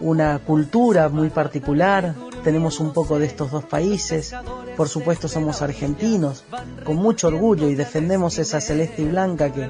una 0.00 0.38
cultura 0.38 1.08
muy 1.08 1.30
particular, 1.30 2.14
tenemos 2.44 2.78
un 2.78 2.92
poco 2.92 3.18
de 3.18 3.26
estos 3.26 3.50
dos 3.50 3.64
países, 3.64 4.32
por 4.76 4.88
supuesto 4.88 5.26
somos 5.26 5.62
argentinos, 5.62 6.44
con 6.84 6.96
mucho 6.96 7.26
orgullo 7.28 7.68
y 7.68 7.74
defendemos 7.74 8.38
esa 8.38 8.60
celeste 8.60 9.02
y 9.02 9.06
blanca 9.06 9.52
que 9.52 9.68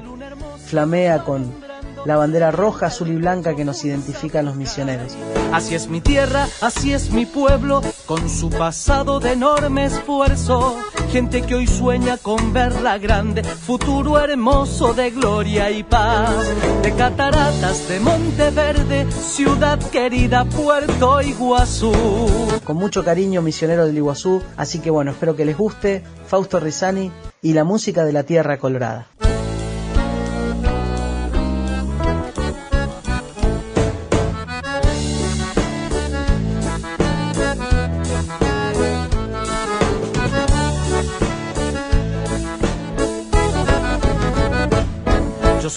flamea 0.65 1.23
con 1.23 1.51
la 2.05 2.17
bandera 2.17 2.51
roja, 2.51 2.87
azul 2.87 3.09
y 3.09 3.15
blanca 3.15 3.55
que 3.55 3.65
nos 3.65 3.83
identifican 3.83 4.45
los 4.45 4.55
misioneros. 4.55 5.15
Así 5.51 5.75
es 5.75 5.87
mi 5.87 6.01
tierra, 6.01 6.47
así 6.61 6.93
es 6.93 7.11
mi 7.11 7.25
pueblo, 7.25 7.81
con 8.05 8.29
su 8.29 8.49
pasado 8.49 9.19
de 9.19 9.33
enorme 9.33 9.85
esfuerzo. 9.85 10.77
Gente 11.11 11.41
que 11.41 11.55
hoy 11.55 11.67
sueña 11.67 12.17
con 12.17 12.53
verla 12.53 12.97
grande, 12.97 13.43
futuro 13.43 14.19
hermoso 14.19 14.93
de 14.93 15.11
gloria 15.11 15.71
y 15.71 15.83
paz. 15.83 16.45
De 16.83 16.93
cataratas 16.93 17.87
de 17.87 17.99
Monteverde, 17.99 19.11
ciudad 19.11 19.79
querida, 19.89 20.45
Puerto 20.45 21.21
Iguazú. 21.21 21.93
Con 22.63 22.77
mucho 22.77 23.03
cariño, 23.03 23.41
misionero 23.41 23.85
del 23.85 23.97
Iguazú, 23.97 24.41
así 24.57 24.79
que 24.79 24.89
bueno, 24.89 25.11
espero 25.11 25.35
que 25.35 25.45
les 25.45 25.57
guste 25.57 26.03
Fausto 26.27 26.59
Rizani 26.59 27.11
y 27.41 27.53
la 27.53 27.63
música 27.63 28.03
de 28.03 28.13
la 28.13 28.23
Tierra 28.23 28.57
Colorada. 28.57 29.07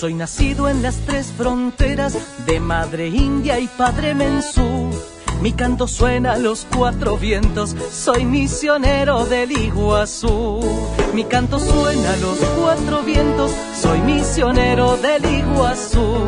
Soy 0.01 0.15
nacido 0.15 0.71
en 0.71 0.83
las 0.83 0.97
tres 1.01 1.31
fronteras 1.37 2.17
de 2.47 2.59
madre 2.59 3.09
india 3.09 3.61
y 3.61 3.69
padre 3.69 4.15
mensú. 4.15 4.89
Mi 5.41 5.53
canto 5.53 5.89
suena 5.89 6.33
a 6.33 6.39
los 6.39 6.67
cuatro 6.77 7.17
vientos, 7.17 7.75
soy 7.91 8.27
misionero 8.27 9.25
del 9.25 9.53
Iguazú. 9.53 10.61
Mi 11.15 11.25
canto 11.25 11.59
suena 11.59 12.13
a 12.13 12.17
los 12.19 12.39
cuatro 12.59 13.03
vientos, 13.03 13.51
soy 13.75 14.01
misionero 14.01 14.99
del 14.99 15.25
Iguazú. 15.25 16.27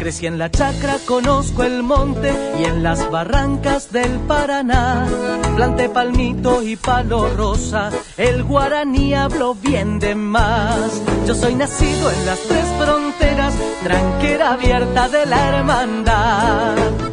Crecí 0.00 0.26
en 0.26 0.38
la 0.38 0.50
chacra, 0.50 0.96
conozco 1.06 1.62
el 1.62 1.84
monte 1.84 2.32
y 2.58 2.64
en 2.64 2.82
las 2.82 3.08
barrancas 3.08 3.92
del 3.92 4.18
Paraná. 4.26 5.06
Planté 5.54 5.88
palmito 5.88 6.60
y 6.64 6.74
palo 6.74 7.28
rosa, 7.36 7.90
el 8.16 8.42
guaraní 8.42 9.14
hablo 9.14 9.54
bien 9.54 10.00
de 10.00 10.16
más. 10.16 11.00
Yo 11.28 11.34
soy 11.36 11.54
nacido 11.54 12.10
en 12.10 12.26
las 12.26 12.40
tres 12.40 12.64
fronteras, 12.76 13.54
tranquera 13.84 14.52
abierta 14.54 15.08
de 15.08 15.26
la 15.26 15.48
hermandad. 15.48 17.07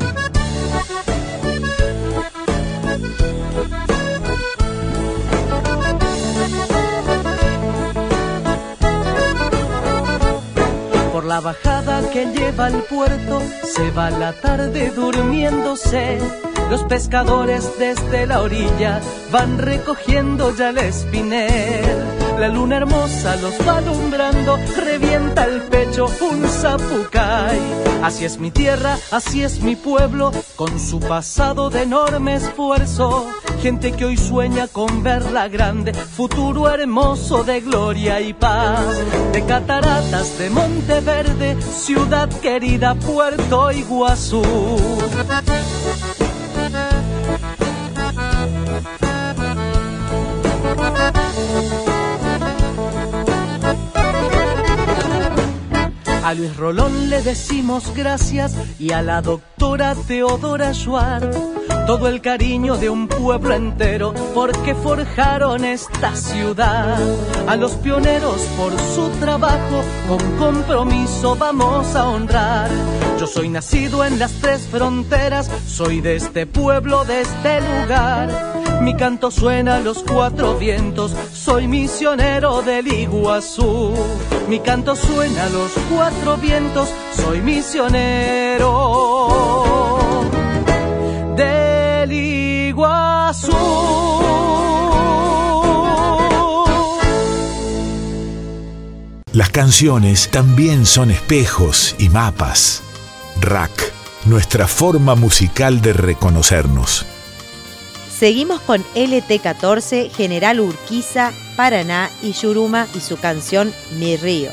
Por 11.12 11.24
la 11.24 11.40
bajada 11.40 12.10
que 12.12 12.26
lleva 12.26 12.66
al 12.66 12.84
puerto 12.84 13.42
se 13.64 13.90
va 13.92 14.10
la 14.10 14.34
tarde 14.34 14.92
durmiéndose. 14.92 16.20
Los 16.70 16.84
pescadores 16.84 17.72
desde 17.80 18.26
la 18.26 18.42
orilla 18.42 19.00
van 19.32 19.58
recogiendo 19.58 20.54
ya 20.56 20.70
el 20.70 20.78
espinel. 20.80 22.04
La 22.40 22.50
luna 22.50 22.78
hermosa 22.78 23.38
los 23.38 23.54
va 23.66 23.78
alumbrando, 23.78 24.58
revienta 24.76 25.46
el 25.46 25.62
pecho 25.62 26.08
un 26.22 26.46
zapucay. 26.48 27.05
Así 28.06 28.24
es 28.24 28.38
mi 28.38 28.52
tierra, 28.52 29.00
así 29.10 29.42
es 29.42 29.64
mi 29.64 29.76
pueblo, 29.76 30.32
con 30.56 30.80
su 30.80 31.00
pasado 31.00 31.72
de 31.72 31.82
enorme 31.82 32.36
esfuerzo. 32.36 33.26
Gente 33.64 33.94
que 33.94 34.06
hoy 34.06 34.16
sueña 34.16 34.68
con 34.68 35.02
verla 35.02 35.48
grande, 35.48 35.92
futuro 35.92 36.70
hermoso 36.70 37.44
de 37.44 37.62
gloria 37.62 38.22
y 38.22 38.36
paz. 38.36 38.86
De 39.34 39.44
cataratas 39.44 40.38
de 40.38 40.52
Monteverde, 40.52 41.60
ciudad 41.60 42.30
querida, 42.42 42.94
Puerto 42.94 43.72
Iguazú. 43.72 44.44
A 56.26 56.34
Luis 56.34 56.58
Rolón 56.58 57.12
le 57.12 57.22
decimos 57.22 57.94
gracias 57.96 58.56
y 58.80 58.94
a 58.94 59.04
la 59.04 59.22
doctora 59.22 59.94
Teodora 60.08 60.74
Schwartz 60.74 61.38
todo 61.86 62.08
el 62.08 62.20
cariño 62.20 62.78
de 62.78 62.90
un 62.90 63.08
pueblo 63.08 63.54
entero 63.54 64.12
porque 64.34 64.74
forjaron 64.74 65.64
esta 65.64 66.16
ciudad. 66.16 66.98
A 67.48 67.56
los 67.56 67.74
pioneros 67.74 68.42
por 68.58 68.72
su 68.96 69.08
trabajo 69.20 69.84
con 70.08 70.32
compromiso 70.38 71.36
vamos 71.36 71.96
a 71.96 72.08
honrar. 72.08 72.72
Yo 73.20 73.28
soy 73.28 73.50
nacido 73.50 74.04
en 74.04 74.18
las 74.18 74.32
tres 74.42 74.68
fronteras, 74.72 75.52
soy 75.68 76.02
de 76.02 76.16
este 76.16 76.48
pueblo, 76.48 77.06
de 77.06 77.22
este 77.22 77.62
lugar. 77.62 78.55
Mi 78.82 78.96
canto 78.96 79.32
suena 79.32 79.78
a 79.78 79.80
los 79.80 80.04
cuatro 80.04 80.58
vientos, 80.58 81.16
soy 81.34 81.68
misionero 81.68 82.62
del 82.62 82.88
Iguazú. 82.88 83.94
Mi 84.48 84.60
canto 84.60 84.96
suena 84.96 85.46
a 85.46 85.50
los 85.50 85.72
cuatro 85.90 86.38
vientos, 86.38 86.90
soy 87.16 87.42
misionero 87.42 88.90
del 91.36 92.12
Iguazú. 92.12 93.52
Las 99.34 99.50
canciones 99.50 100.30
también 100.30 100.86
son 100.86 101.12
espejos 101.12 101.96
y 102.00 102.08
mapas. 102.08 102.82
Rack, 103.42 103.92
nuestra 104.26 104.66
forma 104.68 105.16
musical 105.16 105.82
de 105.82 105.92
reconocernos. 105.92 107.06
Seguimos 108.18 108.62
con 108.62 108.82
LT14, 108.96 110.10
General 110.10 110.62
Urquiza, 110.62 111.34
Paraná 111.58 112.10
y 112.22 112.32
Yuruma 112.32 112.88
y 112.96 113.02
su 113.02 113.18
canción 113.18 113.74
Mi 114.00 114.16
Río. 114.16 114.52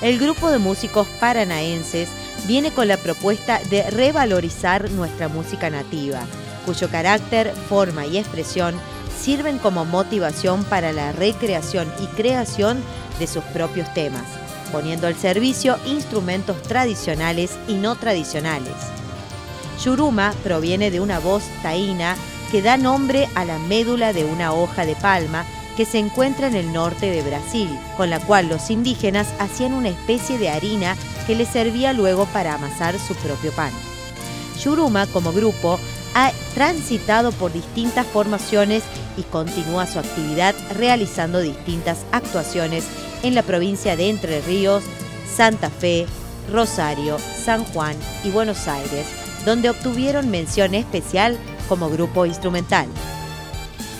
El 0.00 0.18
grupo 0.18 0.50
de 0.50 0.56
músicos 0.56 1.06
paranaenses 1.20 2.08
viene 2.46 2.70
con 2.70 2.88
la 2.88 2.96
propuesta 2.96 3.60
de 3.68 3.82
revalorizar 3.90 4.90
nuestra 4.92 5.28
música 5.28 5.68
nativa, 5.68 6.22
cuyo 6.64 6.88
carácter, 6.88 7.52
forma 7.68 8.06
y 8.06 8.16
expresión 8.16 8.74
sirven 9.14 9.58
como 9.58 9.84
motivación 9.84 10.64
para 10.64 10.90
la 10.92 11.12
recreación 11.12 11.92
y 12.00 12.06
creación 12.06 12.82
de 13.18 13.26
sus 13.26 13.44
propios 13.44 13.92
temas, 13.92 14.24
poniendo 14.72 15.06
al 15.06 15.16
servicio 15.16 15.76
instrumentos 15.84 16.62
tradicionales 16.62 17.58
y 17.68 17.74
no 17.74 17.96
tradicionales. 17.96 18.72
Yuruma 19.84 20.32
proviene 20.42 20.90
de 20.90 21.00
una 21.00 21.18
voz 21.18 21.42
taína 21.62 22.16
que 22.50 22.62
da 22.62 22.76
nombre 22.76 23.28
a 23.34 23.44
la 23.44 23.58
médula 23.58 24.12
de 24.12 24.24
una 24.24 24.52
hoja 24.52 24.84
de 24.84 24.96
palma 24.96 25.44
que 25.76 25.84
se 25.84 25.98
encuentra 25.98 26.48
en 26.48 26.56
el 26.56 26.72
norte 26.72 27.10
de 27.10 27.22
Brasil, 27.22 27.68
con 27.96 28.10
la 28.10 28.20
cual 28.20 28.48
los 28.48 28.70
indígenas 28.70 29.28
hacían 29.38 29.72
una 29.72 29.88
especie 29.88 30.36
de 30.36 30.50
harina 30.50 30.96
que 31.26 31.34
les 31.34 31.48
servía 31.48 31.92
luego 31.92 32.26
para 32.26 32.54
amasar 32.54 32.98
su 32.98 33.14
propio 33.14 33.52
pan. 33.52 33.72
Yuruma, 34.62 35.06
como 35.06 35.32
grupo, 35.32 35.78
ha 36.14 36.32
transitado 36.54 37.32
por 37.32 37.52
distintas 37.52 38.06
formaciones 38.06 38.82
y 39.16 39.22
continúa 39.22 39.86
su 39.86 39.98
actividad 39.98 40.54
realizando 40.76 41.40
distintas 41.40 41.98
actuaciones 42.12 42.84
en 43.22 43.34
la 43.34 43.42
provincia 43.42 43.96
de 43.96 44.10
Entre 44.10 44.40
Ríos, 44.40 44.82
Santa 45.34 45.70
Fe, 45.70 46.06
Rosario, 46.52 47.18
San 47.18 47.64
Juan 47.66 47.96
y 48.24 48.30
Buenos 48.30 48.66
Aires, 48.66 49.06
donde 49.44 49.70
obtuvieron 49.70 50.30
mención 50.30 50.74
especial 50.74 51.38
como 51.70 51.88
grupo 51.88 52.26
instrumental. 52.26 52.88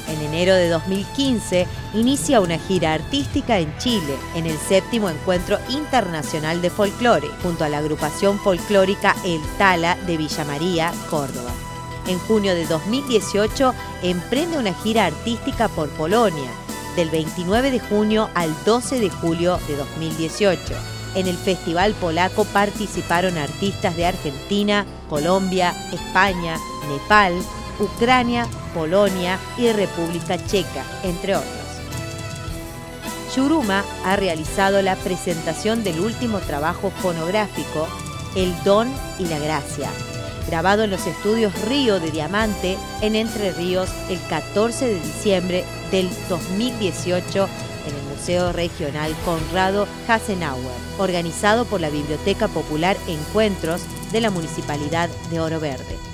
En 0.08 0.20
enero 0.22 0.56
de 0.56 0.68
2015 0.68 1.68
inicia 1.94 2.40
una 2.40 2.58
gira 2.58 2.92
artística 2.92 3.60
en 3.60 3.72
Chile, 3.78 4.16
en 4.34 4.46
el 4.46 4.58
séptimo 4.58 5.08
Encuentro 5.08 5.56
Internacional 5.68 6.60
de 6.60 6.68
Folclore, 6.68 7.28
junto 7.44 7.62
a 7.62 7.68
la 7.68 7.78
agrupación 7.78 8.40
folclórica 8.40 9.14
El 9.24 9.40
Tala 9.56 9.94
de 10.08 10.16
Villa 10.16 10.44
María, 10.44 10.92
Córdoba. 11.08 11.52
En 12.08 12.18
junio 12.18 12.56
de 12.56 12.66
2018 12.66 13.72
emprende 14.02 14.58
una 14.58 14.74
gira 14.74 15.06
artística 15.06 15.68
por 15.68 15.88
Polonia, 15.90 16.50
del 16.96 17.08
29 17.08 17.70
de 17.70 17.78
junio 17.78 18.30
al 18.34 18.52
12 18.64 18.98
de 18.98 19.10
julio 19.10 19.60
de 19.68 19.76
2018. 19.76 20.74
En 21.14 21.28
el 21.28 21.36
Festival 21.36 21.94
Polaco 21.94 22.44
participaron 22.46 23.38
artistas 23.38 23.94
de 23.96 24.06
Argentina, 24.06 24.86
Colombia, 25.08 25.72
España, 25.92 26.56
Nepal, 26.88 27.34
Ucrania, 27.80 28.46
Polonia 28.74 29.38
y 29.56 29.72
República 29.72 30.36
Checa, 30.46 30.84
entre 31.02 31.36
otros. 31.36 31.60
Yuruma 33.34 33.84
ha 34.04 34.16
realizado 34.16 34.82
la 34.82 34.96
presentación 34.96 35.84
del 35.84 36.00
último 36.00 36.38
trabajo 36.40 36.90
fonográfico, 36.90 37.88
El 38.34 38.52
Don 38.64 38.88
y 39.18 39.26
la 39.26 39.38
Gracia, 39.38 39.90
grabado 40.46 40.84
en 40.84 40.90
los 40.90 41.06
estudios 41.06 41.52
Río 41.66 42.00
de 42.00 42.10
Diamante 42.10 42.76
en 43.00 43.14
Entre 43.14 43.52
Ríos 43.52 43.88
el 44.08 44.20
14 44.28 44.86
de 44.86 45.00
diciembre 45.00 45.64
del 45.90 46.08
2018 46.28 47.48
en 47.86 47.94
el 47.94 48.02
Museo 48.16 48.52
Regional 48.52 49.14
Conrado 49.24 49.86
Hasenauer, 50.08 50.74
organizado 50.98 51.64
por 51.64 51.80
la 51.80 51.88
Biblioteca 51.88 52.48
Popular 52.48 52.96
Encuentros 53.06 53.82
de 54.12 54.20
la 54.20 54.30
Municipalidad 54.30 55.08
de 55.30 55.40
Oro 55.40 55.60
Verde. 55.60 56.09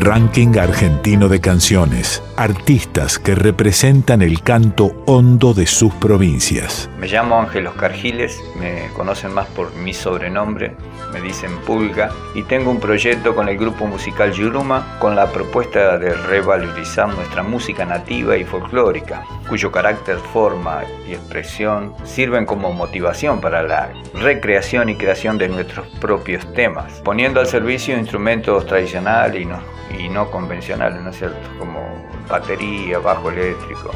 Ranking 0.00 0.56
Argentino 0.58 1.28
de 1.28 1.40
Canciones. 1.40 2.22
Artistas 2.36 3.18
que 3.18 3.34
representan 3.34 4.22
el 4.22 4.42
canto 4.42 4.92
hondo 5.06 5.54
de 5.54 5.66
sus 5.66 5.92
provincias. 5.94 6.88
Me 7.00 7.08
llamo 7.08 7.40
Ángel 7.40 7.66
Oscar 7.66 7.92
Giles, 7.92 8.40
me 8.60 8.86
conocen 8.94 9.34
más 9.34 9.48
por 9.48 9.74
mi 9.74 9.92
sobrenombre, 9.92 10.76
me 11.12 11.20
dicen 11.20 11.50
Pulga, 11.66 12.12
y 12.36 12.44
tengo 12.44 12.70
un 12.70 12.78
proyecto 12.78 13.34
con 13.34 13.48
el 13.48 13.58
grupo 13.58 13.86
musical 13.86 14.32
Yuruma 14.32 14.98
con 15.00 15.16
la 15.16 15.32
propuesta 15.32 15.98
de 15.98 16.14
revalorizar 16.14 17.08
nuestra 17.08 17.42
música 17.42 17.84
nativa 17.84 18.36
y 18.36 18.44
folclórica, 18.44 19.24
cuyo 19.48 19.72
carácter, 19.72 20.18
forma 20.32 20.82
y 21.08 21.14
expresión 21.14 21.92
sirven 22.04 22.46
como 22.46 22.72
motivación 22.72 23.40
para 23.40 23.64
la 23.64 23.90
recreación 24.14 24.90
y 24.90 24.94
creación 24.94 25.38
de 25.38 25.48
nuestros 25.48 25.88
propios 26.00 26.46
temas, 26.54 27.00
poniendo 27.02 27.40
al 27.40 27.48
servicio 27.48 27.98
instrumentos 27.98 28.64
tradicionales 28.64 29.42
y 29.42 29.44
no, 29.44 29.58
y 29.96 30.08
no 30.08 30.30
convencionales, 30.30 31.00
¿no 31.02 31.10
es 31.10 31.18
cierto? 31.18 31.48
Como 31.58 32.06
batería, 32.28 32.98
bajo 32.98 33.30
eléctrico, 33.30 33.90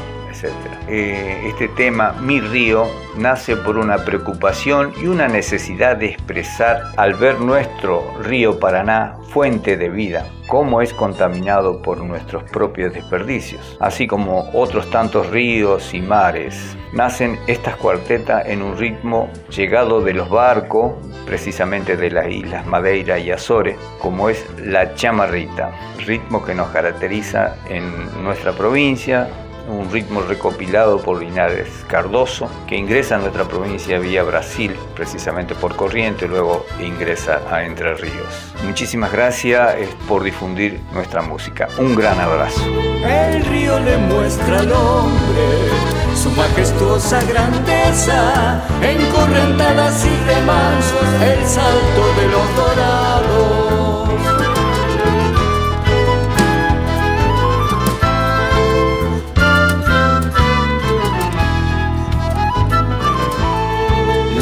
Eh, 0.87 1.43
este 1.45 1.67
tema, 1.67 2.13
Mi 2.21 2.41
Río, 2.41 2.87
nace 3.17 3.55
por 3.55 3.77
una 3.77 3.97
preocupación 3.99 4.91
y 5.01 5.05
una 5.05 5.27
necesidad 5.27 5.95
de 5.95 6.07
expresar 6.07 6.81
al 6.97 7.13
ver 7.13 7.39
nuestro 7.39 8.03
río 8.21 8.59
Paraná, 8.59 9.15
fuente 9.29 9.77
de 9.77 9.89
vida, 9.89 10.25
cómo 10.47 10.81
es 10.81 10.93
contaminado 10.93 11.81
por 11.81 11.99
nuestros 11.99 12.43
propios 12.45 12.93
desperdicios, 12.93 13.77
así 13.79 14.07
como 14.07 14.49
otros 14.53 14.89
tantos 14.89 15.29
ríos 15.29 15.93
y 15.93 16.01
mares. 16.01 16.75
Nacen 16.93 17.39
estas 17.47 17.75
cuartetas 17.75 18.47
en 18.47 18.61
un 18.61 18.77
ritmo 18.77 19.29
llegado 19.49 20.01
de 20.01 20.13
los 20.13 20.29
barcos, 20.29 20.93
precisamente 21.25 21.95
de 21.95 22.11
las 22.11 22.27
islas 22.29 22.65
Madeira 22.65 23.19
y 23.19 23.31
Azores, 23.31 23.77
como 23.99 24.29
es 24.29 24.45
la 24.59 24.95
chamarrita, 24.95 25.71
ritmo 26.05 26.43
que 26.43 26.55
nos 26.55 26.69
caracteriza 26.69 27.55
en 27.69 28.23
nuestra 28.23 28.51
provincia 28.53 29.29
un 29.67 29.91
ritmo 29.91 30.21
recopilado 30.21 30.99
por 30.99 31.21
Linares 31.21 31.69
Cardoso, 31.87 32.49
que 32.67 32.75
ingresa 32.75 33.15
a 33.15 33.19
nuestra 33.19 33.45
provincia 33.45 33.99
vía 33.99 34.23
Brasil, 34.23 34.75
precisamente 34.95 35.55
por 35.55 35.75
corriente, 35.75 36.27
luego 36.27 36.65
ingresa 36.79 37.41
a 37.49 37.63
Entre 37.63 37.93
Ríos. 37.95 38.53
Muchísimas 38.63 39.11
gracias 39.11 39.75
por 40.07 40.23
difundir 40.23 40.81
nuestra 40.93 41.21
música. 41.21 41.67
Un 41.77 41.95
gran 41.95 42.19
abrazo. 42.19 42.61
El 43.05 43.43
río 43.45 43.79
le 43.79 43.97
muestra 43.97 44.59
al 44.59 44.71
hombre 44.71 45.93
su 46.15 46.31
majestuosa 46.31 47.21
grandeza, 47.23 48.63
en 48.81 49.05
correntadas 49.11 50.05
y 50.05 50.29
remansos 50.29 51.21
el 51.21 51.45
salto 51.45 52.13
de 52.21 52.27
los 52.27 52.55
dorados. 52.55 53.62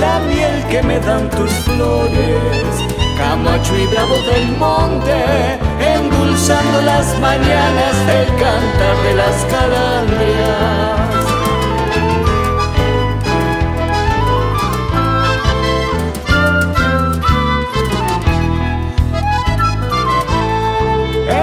La 0.01 0.19
miel 0.21 0.65
que 0.67 0.81
me 0.81 0.99
dan 0.99 1.29
tus 1.29 1.51
flores, 1.63 2.71
Camacho 3.19 3.77
y 3.77 3.85
Bravo 3.85 4.15
del 4.31 4.47
monte, 4.57 5.59
endulzando 5.79 6.81
las 6.81 7.19
mañanas 7.19 7.95
el 8.09 8.27
cantar 8.41 8.97
de 9.03 9.13
las 9.13 9.45
calandrias. 9.45 11.01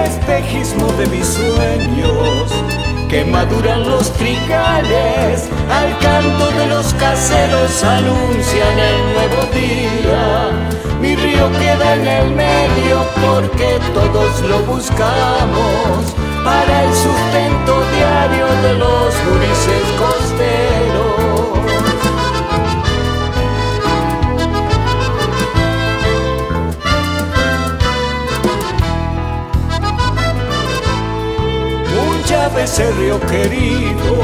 espejismo 0.05 0.93
de 0.99 1.07
mis 1.07 1.27
sueños 1.27 2.78
que 3.09 3.25
maduran 3.25 3.89
los 3.89 4.13
trigales. 4.15 5.49
Al 5.71 5.99
canto 5.99 6.51
de 6.59 6.67
los 6.67 6.93
caseros 6.95 7.83
anuncian 7.83 8.79
el 8.79 9.13
nuevo 9.15 9.43
día. 9.55 10.51
Mi 11.01 11.17
río 11.17 11.51
queda 11.53 11.95
en 11.95 12.07
el 12.07 12.31
medio 12.35 13.07
porque 13.25 13.79
todos 13.95 14.41
lo 14.43 14.59
buscamos. 14.61 16.15
Para 16.45 16.85
el 16.85 16.95
sustento 16.95 17.83
diario 17.97 18.47
de 18.63 18.75
los 18.75 19.15
gurises 19.27 19.85
costeros 19.99 21.28
Río 32.59 33.21
querido, 33.21 34.19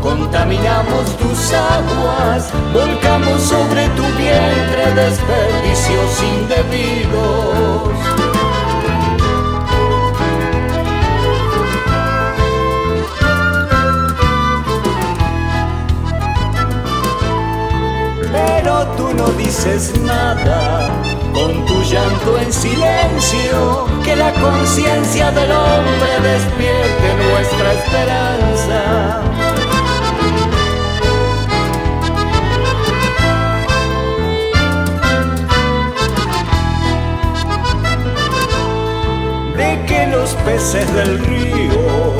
contaminamos 0.00 1.14
tus 1.18 1.52
aguas, 1.52 2.50
volcamos 2.72 3.42
sobre 3.42 3.86
tu 3.90 4.02
vientre 4.16 4.94
desperdicios 4.94 6.22
indebidos. 6.22 7.90
Pero 18.32 18.86
tú 18.96 19.12
no 19.14 19.26
dices 19.32 19.92
nada, 20.00 20.90
con 21.40 21.64
tu 21.64 21.82
llanto 21.82 22.38
en 22.38 22.52
silencio, 22.52 23.86
que 24.04 24.14
la 24.14 24.30
conciencia 24.32 25.30
del 25.30 25.50
hombre 25.50 26.12
despierte 26.22 27.08
nuestra 27.30 27.72
esperanza. 27.80 29.22
De 39.56 39.84
que 39.86 40.06
los 40.08 40.30
peces 40.44 40.92
del 40.92 41.18
río 41.20 42.12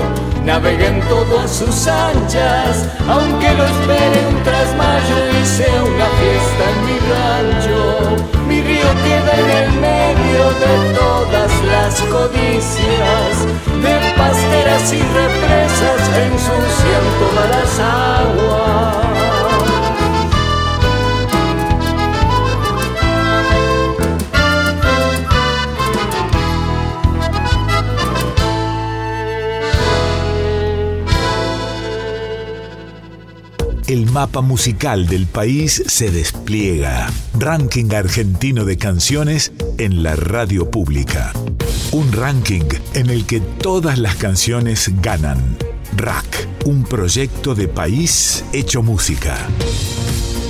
naveguen 0.44 1.00
todo 1.08 1.40
a 1.40 1.48
sus 1.48 1.86
anchas, 1.86 2.88
aunque 3.06 3.52
lo 3.52 3.64
espere 3.64 4.26
un 4.28 4.42
trasmayo 4.42 5.18
y 5.40 5.44
sea 5.44 5.82
una 5.84 6.08
fiesta 6.20 6.62
en 6.72 6.86
mi 6.86 6.98
rancho. 7.12 8.39
Mi 8.50 8.60
río 8.62 8.82
queda 9.04 9.32
en 9.38 9.50
el 9.62 9.80
medio 9.80 10.44
de 10.64 10.94
todas 10.98 11.52
las 11.66 12.00
codicias, 12.00 13.46
de 13.80 13.94
pasteras 14.16 14.92
y 14.92 14.98
represas 14.98 16.00
ensucian 16.18 17.04
todas 17.20 17.48
las 17.48 17.78
aguas. 17.78 19.10
El 33.86 34.10
mapa 34.10 34.40
musical 34.40 35.06
del 35.06 35.26
país 35.26 35.84
se 35.86 36.10
despliega. 36.10 37.10
Ranking 37.42 37.94
argentino 37.94 38.66
de 38.66 38.76
canciones 38.76 39.50
en 39.78 40.02
la 40.02 40.14
radio 40.14 40.70
pública. 40.70 41.32
Un 41.90 42.12
ranking 42.12 42.68
en 42.92 43.08
el 43.08 43.24
que 43.24 43.40
todas 43.40 43.98
las 43.98 44.16
canciones 44.16 44.90
ganan. 45.00 45.56
Rack, 45.96 46.46
un 46.66 46.84
proyecto 46.84 47.54
de 47.54 47.66
país 47.66 48.44
hecho 48.52 48.82
música. 48.82 49.38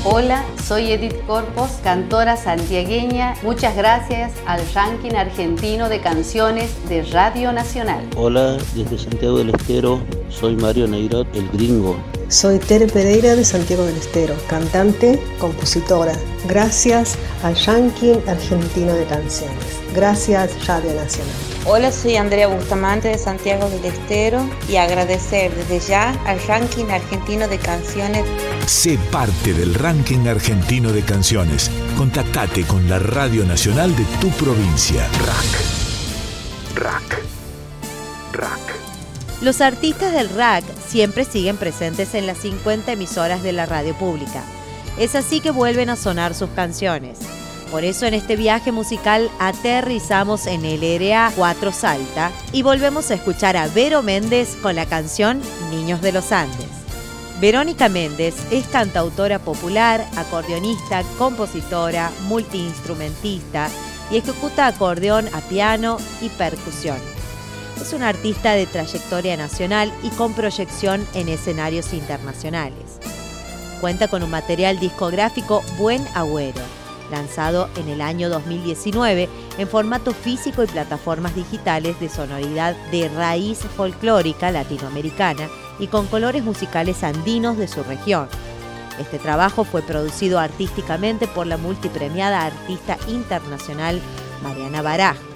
Hola, 0.03 0.45
soy 0.67 0.91
Edith 0.91 1.15
Corpos, 1.29 1.71
cantora 1.85 2.37
santiagueña. 2.37 3.37
Muchas 3.45 3.77
gracias 3.77 4.33
al 4.45 4.61
ranking 4.75 5.15
argentino 5.15 5.89
de 5.89 6.01
canciones 6.01 6.73
de 6.89 7.05
Radio 7.05 7.53
Nacional. 7.53 8.05
Hola, 8.17 8.59
desde 8.75 8.99
Santiago 8.99 9.39
del 9.39 9.51
Estero, 9.51 10.01
soy 10.29 10.57
Mario 10.57 10.89
Neirot, 10.89 11.29
el 11.37 11.49
gringo. 11.51 11.97
Soy 12.31 12.61
Tere 12.61 12.87
Pereira 12.87 13.35
de 13.35 13.45
Santiago 13.45 13.85
del 13.85 13.97
Estero, 13.97 14.37
cantante, 14.47 15.21
compositora. 15.41 16.13
Gracias 16.47 17.19
al 17.43 17.57
ranking 17.67 18.19
argentino 18.29 18.95
de 18.95 19.05
canciones. 19.05 19.59
Gracias 19.97 20.65
Radio 20.65 20.95
Nacional. 20.95 21.35
Hola, 21.67 21.91
soy 21.91 22.15
Andrea 22.15 22.47
Bustamante 22.47 23.09
de 23.09 23.19
Santiago 23.19 23.69
del 23.69 23.85
Estero 23.85 24.49
y 24.69 24.77
agradecer 24.77 25.53
desde 25.57 25.81
ya 25.81 26.11
al 26.25 26.41
ranking 26.47 26.85
argentino 26.85 27.49
de 27.49 27.59
canciones. 27.59 28.25
Sé 28.65 28.97
parte 29.11 29.53
del 29.53 29.75
ranking 29.75 30.29
argentino 30.29 30.93
de 30.93 31.03
canciones. 31.03 31.69
Contactate 31.99 32.63
con 32.63 32.89
la 32.89 33.01
Radio 33.01 33.45
Nacional 33.45 33.97
de 33.97 34.05
tu 34.21 34.29
provincia. 34.31 35.03
Rack. 35.27 36.77
Rack. 36.77 37.23
Rack. 38.33 38.70
Los 39.41 39.63
artistas 39.63 40.13
del 40.13 40.29
rack 40.29 40.65
siempre 40.87 41.25
siguen 41.25 41.57
presentes 41.57 42.15
en 42.15 42.27
las 42.27 42.39
50 42.39 42.93
emisoras 42.93 43.43
de 43.43 43.53
la 43.53 43.65
radio 43.65 43.95
pública. 43.95 44.43
Es 44.99 45.15
así 45.15 45.41
que 45.41 45.51
vuelven 45.51 45.89
a 45.89 45.97
sonar 45.97 46.35
sus 46.35 46.51
canciones. 46.51 47.19
Por 47.71 47.85
eso 47.85 48.05
en 48.05 48.13
este 48.13 48.37
viaje 48.37 48.71
musical 48.71 49.31
aterrizamos 49.39 50.47
en 50.47 50.67
el 50.67 50.81
LRA 50.81 51.33
4 51.35 51.73
Salta 51.73 52.31
y 52.53 52.63
volvemos 52.63 53.11
a 53.11 53.15
escuchar 53.15 53.57
a 53.57 53.69
Vero 53.69 54.03
Méndez 54.03 54.57
con 54.61 54.77
la 54.77 54.85
canción 54.85 55.41
Niños 55.71 56.03
de 56.03 56.13
los 56.13 56.33
Andes. 56.33 56.69
Verónica 57.41 57.89
Méndez 57.89 58.35
es 58.51 58.67
cantautora 58.67 59.39
popular, 59.39 60.07
acordeonista, 60.17 61.03
compositora, 61.17 62.11
multiinstrumentista 62.29 63.71
y 64.11 64.19
ejecuta 64.19 64.67
acordeón 64.67 65.29
a 65.33 65.41
piano 65.41 65.97
y 66.21 66.29
percusión. 66.29 67.20
Es 67.81 67.95
una 67.95 68.09
artista 68.09 68.53
de 68.53 68.67
trayectoria 68.67 69.37
nacional 69.39 69.91
y 70.03 70.11
con 70.11 70.35
proyección 70.35 71.07
en 71.15 71.29
escenarios 71.29 71.95
internacionales. 71.95 72.99
Cuenta 73.81 74.07
con 74.09 74.23
un 74.23 74.31
material 74.31 74.79
discográfico 74.79 75.63
Buen 75.79 76.07
Agüero, 76.15 76.61
lanzado 77.11 77.71
en 77.77 77.89
el 77.89 78.03
año 78.03 78.29
2019 78.29 79.31
en 79.57 79.69
formato 79.69 80.13
físico 80.13 80.63
y 80.63 80.67
plataformas 80.67 81.35
digitales 81.35 81.99
de 82.01 82.11
sonoridad 82.11 82.77
de 82.91 83.09
raíz 83.09 83.61
folclórica 83.77 84.51
latinoamericana 84.51 85.49
y 85.79 85.87
con 85.87 86.07
colores 86.07 86.45
musicales 86.45 87.03
andinos 87.03 87.57
de 87.57 87.67
su 87.67 87.83
región. 87.83 88.29
Este 88.99 89.19
trabajo 89.19 89.65
fue 89.65 89.81
producido 89.81 90.39
artísticamente 90.39 91.27
por 91.27 91.47
la 91.47 91.57
multipremiada 91.57 92.45
artista 92.45 92.99
internacional 93.09 94.01
Mariana 94.43 94.83
Baraj. 94.83 95.30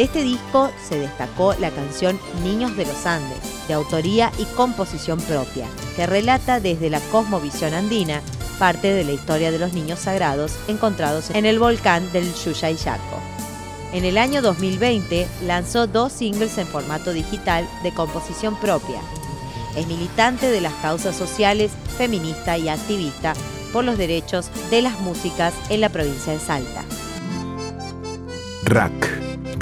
De 0.00 0.04
este 0.04 0.22
disco 0.22 0.70
se 0.82 0.98
destacó 0.98 1.52
la 1.60 1.70
canción 1.70 2.18
Niños 2.42 2.74
de 2.74 2.86
los 2.86 3.04
Andes, 3.04 3.68
de 3.68 3.74
autoría 3.74 4.32
y 4.38 4.46
composición 4.56 5.20
propia, 5.20 5.66
que 5.94 6.06
relata 6.06 6.58
desde 6.58 6.88
la 6.88 7.00
cosmovisión 7.12 7.74
andina 7.74 8.22
parte 8.58 8.94
de 8.94 9.04
la 9.04 9.12
historia 9.12 9.50
de 9.50 9.58
los 9.58 9.74
niños 9.74 9.98
sagrados 9.98 10.56
encontrados 10.68 11.28
en 11.28 11.44
el 11.44 11.58
volcán 11.58 12.10
del 12.12 12.32
Yuyayaco. 12.32 13.20
En 13.92 14.06
el 14.06 14.16
año 14.16 14.40
2020 14.40 15.28
lanzó 15.44 15.86
dos 15.86 16.14
singles 16.14 16.56
en 16.56 16.66
formato 16.66 17.12
digital 17.12 17.68
de 17.82 17.92
composición 17.92 18.58
propia. 18.58 19.02
Es 19.76 19.86
militante 19.86 20.50
de 20.50 20.62
las 20.62 20.72
causas 20.76 21.14
sociales, 21.14 21.72
feminista 21.98 22.56
y 22.56 22.70
activista 22.70 23.34
por 23.70 23.84
los 23.84 23.98
derechos 23.98 24.50
de 24.70 24.80
las 24.80 24.98
músicas 25.00 25.52
en 25.68 25.82
la 25.82 25.90
provincia 25.90 26.32
de 26.32 26.38
Salta. 26.40 26.84
RAC, 28.64 29.19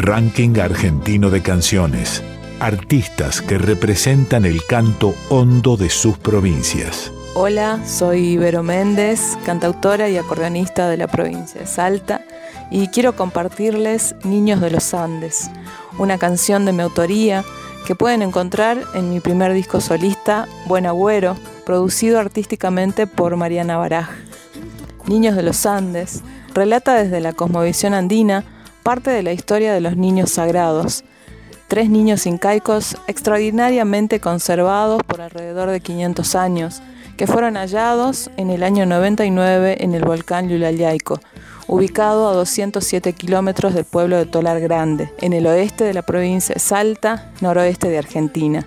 Ranking 0.09 0.59
Argentino 0.59 1.29
de 1.29 1.43
Canciones. 1.43 2.23
Artistas 2.61 3.43
que 3.43 3.59
representan 3.59 4.47
el 4.47 4.65
canto 4.65 5.15
hondo 5.29 5.77
de 5.77 5.91
sus 5.91 6.17
provincias. 6.17 7.13
Hola, 7.35 7.79
soy 7.85 8.39
Vero 8.39 8.63
Méndez, 8.63 9.37
cantautora 9.45 10.09
y 10.09 10.17
acordeonista 10.17 10.89
de 10.89 10.97
la 10.97 11.09
provincia 11.09 11.61
de 11.61 11.67
Salta, 11.67 12.23
y 12.71 12.89
quiero 12.89 13.17
compartirles 13.17 14.15
Niños 14.25 14.63
de 14.63 14.71
los 14.71 14.95
Andes, 14.95 15.51
una 15.99 16.17
canción 16.17 16.65
de 16.65 16.73
mi 16.73 16.81
autoría 16.81 17.45
que 17.87 17.95
pueden 17.95 18.23
encontrar 18.23 18.79
en 18.95 19.11
mi 19.11 19.21
primer 19.21 19.53
disco 19.53 19.83
solista, 19.83 20.49
Buen 20.65 20.87
Agüero, 20.87 21.37
producido 21.67 22.19
artísticamente 22.19 23.07
por 23.07 23.37
Mariana 23.37 23.77
Baraj. 23.77 24.09
Niños 25.07 25.37
de 25.37 25.43
los 25.43 25.67
Andes 25.67 26.23
relata 26.55 26.95
desde 26.95 27.21
la 27.21 27.35
cosmovisión 27.35 27.93
andina 27.93 28.47
parte 28.89 29.11
de 29.11 29.23
la 29.23 29.35
historia 29.35 29.75
de 29.75 29.83
los 29.83 29.99
niños 29.99 30.31
sagrados, 30.31 31.05
tres 31.67 31.91
niños 31.91 32.25
incaicos 32.25 32.97
extraordinariamente 33.07 34.19
conservados 34.19 35.03
por 35.03 35.21
alrededor 35.21 35.69
de 35.69 35.81
500 35.81 36.35
años, 36.35 36.81
que 37.19 37.27
fueron 37.27 37.57
hallados 37.57 38.31
en 38.39 38.49
el 38.49 38.63
año 38.63 38.87
99 38.87 39.85
en 39.85 39.93
el 39.93 40.07
volcán 40.07 40.49
Yulayaico, 40.49 41.21
ubicado 41.67 42.31
a 42.31 42.33
207 42.33 43.13
kilómetros 43.13 43.75
del 43.75 43.85
pueblo 43.85 44.17
de 44.17 44.25
Tolar 44.25 44.59
Grande, 44.59 45.13
en 45.19 45.35
el 45.35 45.47
oeste 45.47 45.85
de 45.85 45.93
la 45.93 46.01
provincia 46.01 46.55
de 46.55 46.61
Salta, 46.61 47.31
noroeste 47.43 47.91
de 47.91 47.99
Argentina. 47.99 48.67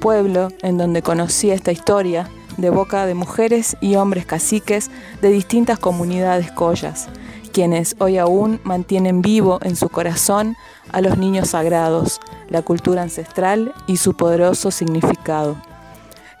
Pueblo 0.00 0.48
en 0.62 0.78
donde 0.78 1.02
conocí 1.02 1.50
esta 1.50 1.72
historia 1.72 2.30
de 2.56 2.70
boca 2.70 3.04
de 3.04 3.12
mujeres 3.12 3.76
y 3.82 3.96
hombres 3.96 4.24
caciques 4.24 4.90
de 5.20 5.28
distintas 5.28 5.78
comunidades 5.78 6.50
collas, 6.52 7.10
quienes 7.58 7.96
hoy 7.98 8.18
aún 8.18 8.60
mantienen 8.62 9.20
vivo 9.20 9.58
en 9.62 9.74
su 9.74 9.88
corazón 9.88 10.56
a 10.92 11.00
los 11.00 11.18
niños 11.18 11.48
sagrados, 11.48 12.20
la 12.48 12.62
cultura 12.62 13.02
ancestral 13.02 13.74
y 13.88 13.96
su 13.96 14.14
poderoso 14.14 14.70
significado. 14.70 15.60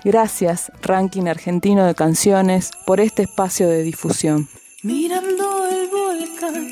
Gracias, 0.04 0.70
Ranking 0.80 1.26
Argentino 1.26 1.86
de 1.86 1.96
Canciones, 1.96 2.70
por 2.86 3.00
este 3.00 3.22
espacio 3.22 3.68
de 3.68 3.82
difusión. 3.82 4.48
Mirando 4.84 5.66
el 5.66 5.88
volcán, 5.88 6.68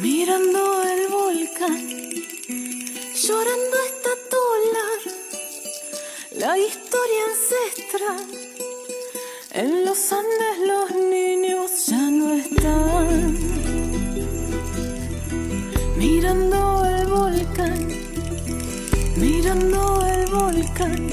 mirando 0.00 0.82
el 0.82 1.12
volcán, 1.12 1.86
llorando 3.14 3.76
está 3.88 4.10
Tolar, 4.30 5.00
la 6.38 6.56
historia 6.56 7.24
ancestral. 7.28 8.51
En 9.54 9.84
los 9.84 10.10
Andes 10.10 10.56
los 10.66 10.90
niños 11.10 11.86
ya 11.86 12.10
no 12.10 12.32
están. 12.32 13.36
Mirando 15.98 16.86
el 16.86 17.06
volcán, 17.06 17.88
mirando 19.16 20.06
el 20.06 20.30
volcán, 20.30 21.06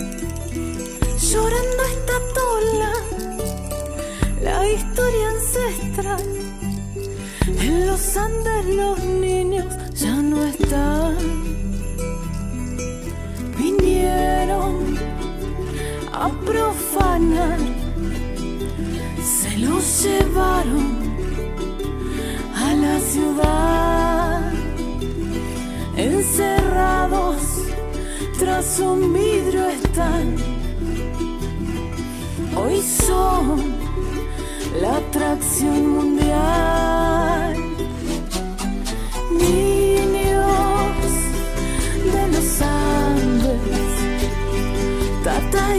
llorando 1.20 1.84
está 1.92 2.14
Tola, 2.34 2.94
la 4.42 4.70
historia 4.70 5.30
ancestral. 5.32 6.24
En 7.46 7.88
los 7.88 8.16
Andes 8.16 8.66
los 8.74 9.00
niños 9.04 9.68
ya 9.96 10.16
no 10.16 10.46
están. 10.46 11.18
Vinieron 13.58 14.98
a 16.14 16.30
profanar, 16.46 17.60
se 19.24 19.58
los 19.58 20.04
llevaron 20.04 20.98
a 22.56 22.74
la 22.74 23.00
ciudad, 23.00 24.52
encerrados 25.96 27.38
tras 28.40 28.80
un 28.80 29.14
vidrio 29.14 29.68
están. 29.68 30.36
Hoy 32.56 32.82
son 32.82 33.64
la 34.82 34.98
atracción 34.98 35.90
mundial. 35.90 37.56
Niños 39.32 41.12
de 42.14 42.28
los 42.34 42.62
Andes, 42.62 43.94
Tata 45.24 45.78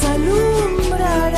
los 0.00 0.04
alumbrará. 0.04 1.29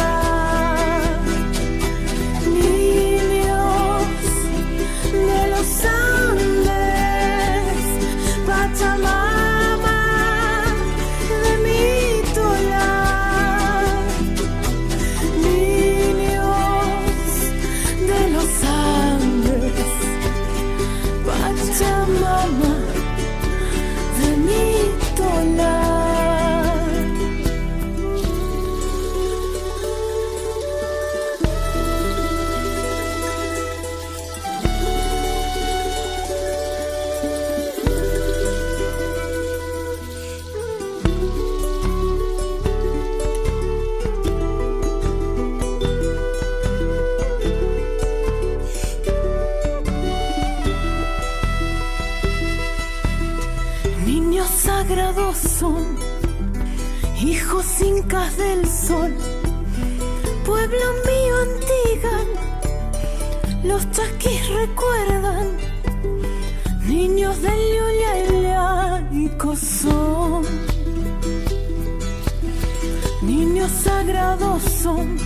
Sagrados 73.71 74.63
son, 74.83 75.17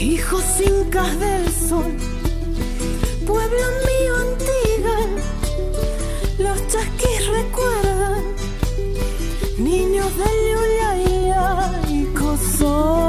hijos 0.00 0.44
incas 0.60 1.20
del 1.20 1.48
sol, 1.50 1.96
pueblo 3.26 3.64
mío 3.86 4.16
antigan 4.26 5.10
los 6.38 6.66
chasquis 6.68 7.26
recuerdan 7.28 8.22
niños 9.58 10.10
del 10.16 10.36
Yulaya 10.52 11.70
y 11.88 12.04
Cosón 12.14 13.01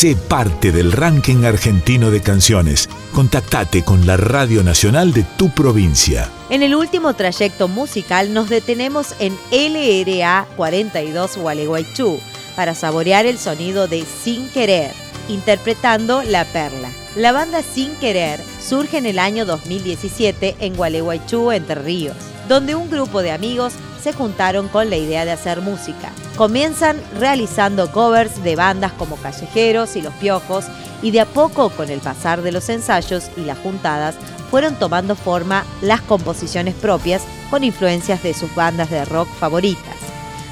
Sé 0.00 0.16
parte 0.16 0.72
del 0.72 0.92
ranking 0.92 1.44
argentino 1.44 2.10
de 2.10 2.22
canciones. 2.22 2.88
Contactate 3.12 3.84
con 3.84 4.06
la 4.06 4.16
Radio 4.16 4.62
Nacional 4.62 5.12
de 5.12 5.24
tu 5.36 5.50
provincia. 5.50 6.26
En 6.48 6.62
el 6.62 6.74
último 6.74 7.12
trayecto 7.12 7.68
musical 7.68 8.32
nos 8.32 8.48
detenemos 8.48 9.14
en 9.18 9.36
LRA 9.52 10.46
42 10.56 11.36
Gualeguaychú 11.36 12.18
para 12.56 12.74
saborear 12.74 13.26
el 13.26 13.36
sonido 13.36 13.88
de 13.88 14.06
Sin 14.06 14.48
Querer, 14.48 14.92
interpretando 15.28 16.22
La 16.22 16.46
Perla. 16.46 16.90
La 17.14 17.32
banda 17.32 17.62
Sin 17.62 17.94
Querer 17.96 18.40
surge 18.58 18.96
en 18.96 19.04
el 19.04 19.18
año 19.18 19.44
2017 19.44 20.56
en 20.60 20.76
Gualeguaychú, 20.76 21.52
Entre 21.52 21.74
Ríos, 21.74 22.16
donde 22.48 22.74
un 22.74 22.88
grupo 22.88 23.20
de 23.20 23.32
amigos 23.32 23.74
se 24.00 24.12
juntaron 24.12 24.68
con 24.68 24.90
la 24.90 24.96
idea 24.96 25.24
de 25.24 25.32
hacer 25.32 25.60
música. 25.60 26.10
Comienzan 26.36 27.00
realizando 27.18 27.90
covers 27.92 28.42
de 28.42 28.56
bandas 28.56 28.92
como 28.92 29.16
Callejeros 29.16 29.96
y 29.96 30.02
Los 30.02 30.14
Piojos 30.14 30.66
y 31.02 31.10
de 31.10 31.20
a 31.20 31.26
poco 31.26 31.70
con 31.70 31.90
el 31.90 32.00
pasar 32.00 32.42
de 32.42 32.52
los 32.52 32.68
ensayos 32.68 33.30
y 33.36 33.42
las 33.42 33.58
juntadas 33.58 34.16
fueron 34.50 34.74
tomando 34.74 35.14
forma 35.14 35.64
las 35.80 36.00
composiciones 36.00 36.74
propias 36.74 37.22
con 37.50 37.64
influencias 37.64 38.22
de 38.22 38.34
sus 38.34 38.54
bandas 38.54 38.90
de 38.90 39.04
rock 39.04 39.28
favoritas, 39.28 39.96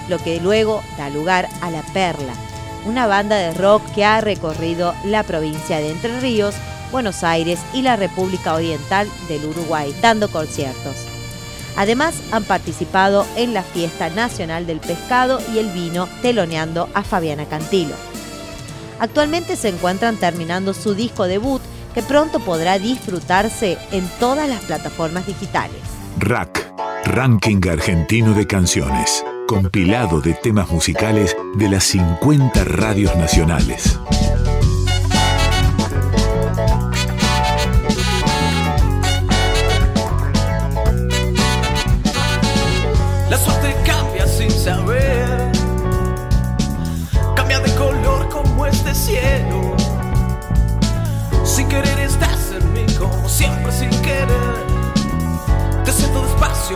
lo 0.09 0.18
que 0.18 0.40
luego 0.40 0.82
da 0.96 1.11
lugar 1.11 1.49
a 1.61 1.70
La 1.70 1.82
Perla, 1.92 2.32
una 2.86 3.07
banda 3.07 3.36
de 3.36 3.55
rock 3.55 3.82
que 3.94 4.05
ha 4.05 4.20
recorrido 4.20 4.94
la 5.05 5.22
provincia 5.24 5.78
de 5.78 5.90
Entre 5.90 6.20
Ríos, 6.20 6.55
Buenos 6.92 7.24
Aires 7.24 7.61
y 7.74 7.82
la 7.82 7.96
República 7.96 8.55
Oriental 8.55 9.09
del 9.28 9.44
Uruguay, 9.44 9.94
dando 10.01 10.30
conciertos. 10.30 11.17
Además, 11.79 12.20
han 12.33 12.43
participado 12.43 13.24
en 13.37 13.55
la 13.55 13.62
Fiesta 13.62 14.11
Nacional 14.11 14.66
del 14.66 14.81
Pescado 14.81 15.41
y 15.55 15.59
el 15.59 15.70
Vino, 15.70 16.09
teloneando 16.22 16.89
a 16.93 17.05
Fabiana 17.05 17.45
Cantilo. 17.45 17.95
Actualmente 18.99 19.55
se 19.55 19.68
encuentran 19.68 20.16
terminando 20.16 20.74
su 20.74 20.95
disco 20.95 21.29
debut, 21.29 21.62
que 21.95 22.03
pronto 22.03 22.41
podrá 22.41 22.81
disfrutarse 22.81 23.79
en 23.93 24.09
todas 24.18 24.49
las 24.49 24.61
plataformas 24.62 25.29
digitales. 25.29 25.81
Rack, 26.18 26.68
Ranking 27.05 27.61
Argentino 27.70 28.35
de 28.35 28.49
Canciones, 28.49 29.24
compilado 29.47 30.20
de 30.20 30.35
temas 30.35 30.68
musicales 30.70 31.37
de 31.55 31.68
las 31.68 31.85
50 31.85 32.64
radios 32.64 33.14
nacionales. 33.14 34.01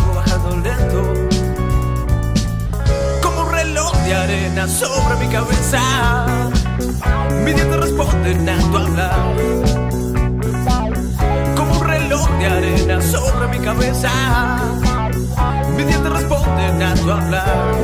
Bajando 0.01 0.57
lento. 0.57 1.03
Como 3.23 3.43
un 3.43 3.53
reloj 3.53 3.93
de 4.05 4.15
arena 4.15 4.67
sobre 4.67 5.17
mi 5.17 5.29
cabeza. 5.29 5.81
Mis 7.45 7.55
dientes 7.55 7.77
responden 7.77 8.49
a 8.49 8.59
tu 8.59 8.77
hablar. 8.79 9.37
Como 11.57 11.79
un 11.79 11.87
reloj 11.87 12.31
de 12.39 12.47
arena 12.47 13.03
sobre 13.03 13.49
mi 13.49 13.59
cabeza. 13.59 14.11
Mis 15.77 15.87
dientes 15.87 16.13
responden 16.13 16.83
a 16.83 16.95
tu 16.95 17.11
hablar. 17.11 17.75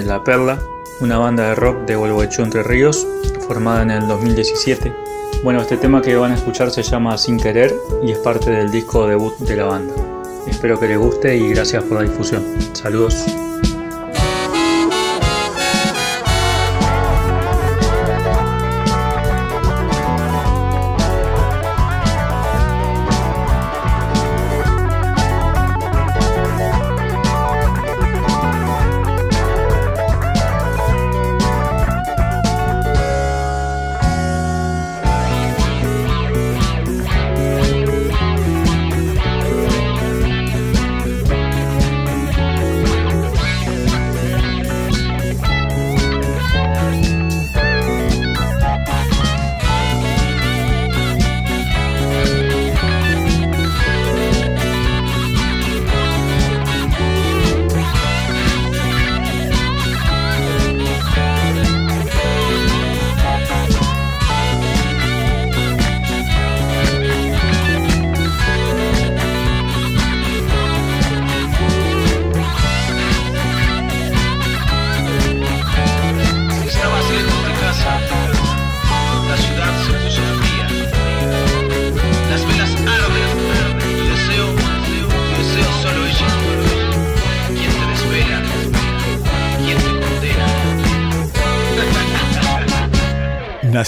De 0.00 0.06
La 0.08 0.24
Perla, 0.24 0.58
una 1.00 1.18
banda 1.18 1.48
de 1.48 1.54
rock 1.54 1.86
de 1.86 1.94
Gualeguaychú 1.94 2.42
Entre 2.42 2.62
Ríos, 2.62 3.06
formada 3.46 3.82
en 3.82 3.90
el 3.90 4.08
2017. 4.08 4.92
Bueno, 5.42 5.60
este 5.60 5.76
tema 5.76 6.02
que 6.02 6.16
van 6.16 6.32
a 6.32 6.34
escuchar 6.34 6.70
se 6.70 6.82
llama 6.82 7.16
Sin 7.16 7.38
Querer 7.38 7.74
y 8.02 8.12
es 8.12 8.18
parte 8.18 8.50
del 8.50 8.70
disco 8.70 9.06
debut 9.06 9.36
de 9.38 9.56
la 9.56 9.66
banda. 9.66 9.94
Espero 10.48 10.80
que 10.80 10.88
les 10.88 10.98
guste 10.98 11.36
y 11.36 11.50
gracias 11.50 11.84
por 11.84 11.98
la 11.98 12.08
difusión. 12.08 12.42
Saludos. 12.72 13.24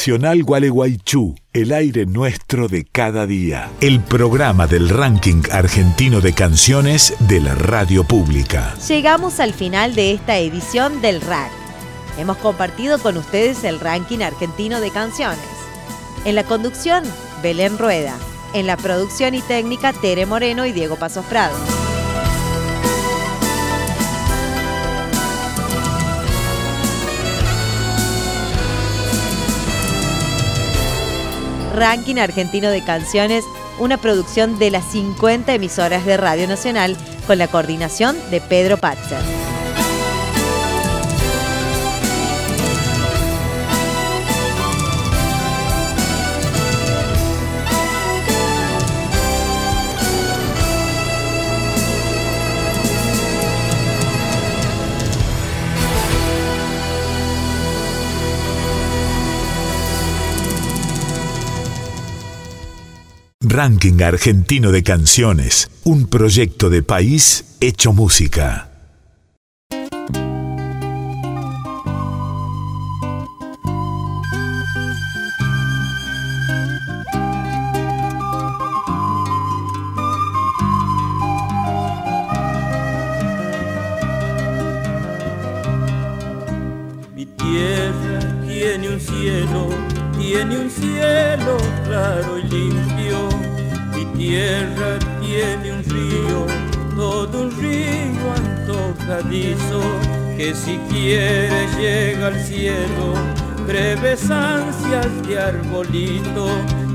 Nacional 0.06 0.44
Gualeguaychú, 0.44 1.34
el 1.52 1.72
aire 1.72 2.06
nuestro 2.06 2.68
de 2.68 2.84
cada 2.84 3.26
día. 3.26 3.72
El 3.80 3.98
programa 3.98 4.68
del 4.68 4.88
ranking 4.88 5.42
argentino 5.50 6.20
de 6.20 6.32
canciones 6.32 7.12
de 7.18 7.40
la 7.40 7.56
radio 7.56 8.04
pública. 8.04 8.76
Llegamos 8.86 9.40
al 9.40 9.52
final 9.52 9.96
de 9.96 10.12
esta 10.12 10.38
edición 10.38 11.02
del 11.02 11.20
RAC. 11.20 11.50
Hemos 12.20 12.36
compartido 12.36 13.00
con 13.00 13.16
ustedes 13.16 13.64
el 13.64 13.80
ranking 13.80 14.20
argentino 14.20 14.80
de 14.80 14.92
canciones. 14.92 15.40
En 16.24 16.36
la 16.36 16.44
conducción, 16.44 17.02
Belén 17.42 17.76
Rueda. 17.76 18.16
En 18.54 18.68
la 18.68 18.76
producción 18.76 19.34
y 19.34 19.40
técnica, 19.40 19.92
Tere 19.92 20.24
Moreno 20.24 20.66
y 20.66 20.72
Diego 20.72 20.94
Pasos 20.94 21.24
Prado. 21.24 21.56
Ranking 31.76 32.16
Argentino 32.16 32.70
de 32.70 32.82
Canciones, 32.82 33.44
una 33.78 33.98
producción 33.98 34.58
de 34.58 34.70
las 34.70 34.84
50 34.86 35.52
emisoras 35.52 36.06
de 36.06 36.16
Radio 36.16 36.48
Nacional 36.48 36.96
con 37.26 37.36
la 37.36 37.48
coordinación 37.48 38.16
de 38.30 38.40
Pedro 38.40 38.78
Patzer. 38.78 39.55
Ranking 63.56 64.02
Argentino 64.02 64.70
de 64.70 64.82
Canciones, 64.82 65.70
un 65.82 66.08
proyecto 66.08 66.68
de 66.68 66.82
país 66.82 67.56
hecho 67.62 67.94
música. 67.94 68.75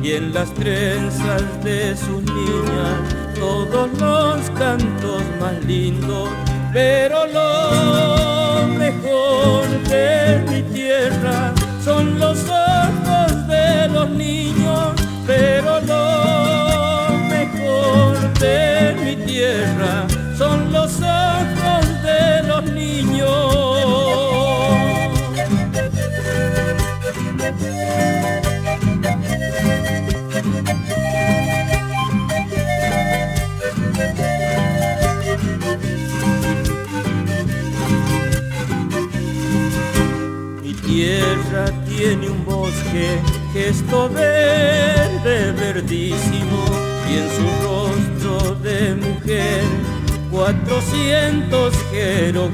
Y 0.03 0.11
en 0.11 0.31
las 0.33 0.53
trenzas 0.53 1.43
de 1.63 1.95
sus 1.95 2.21
niñas, 2.21 3.35
todos 3.39 3.89
los 3.99 4.49
cantos 4.51 5.23
más 5.39 5.63
lindos, 5.65 6.29
pero 6.71 7.25
lo 7.25 7.80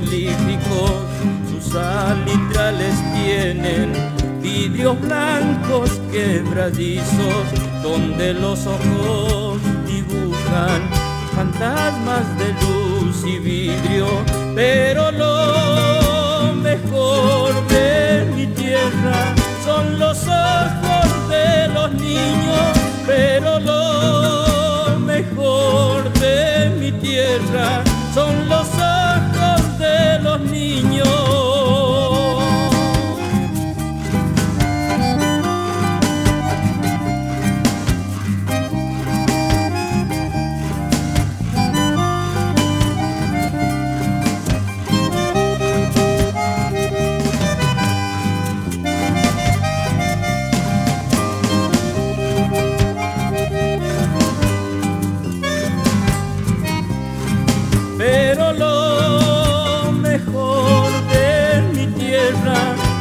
sus 0.10 1.76
alitrales 1.76 2.96
tienen 3.14 3.92
vidrios 4.42 5.00
blancos 5.02 5.92
quebradizos, 6.12 7.46
donde 7.84 8.34
los 8.34 8.66
ojos 8.68 9.37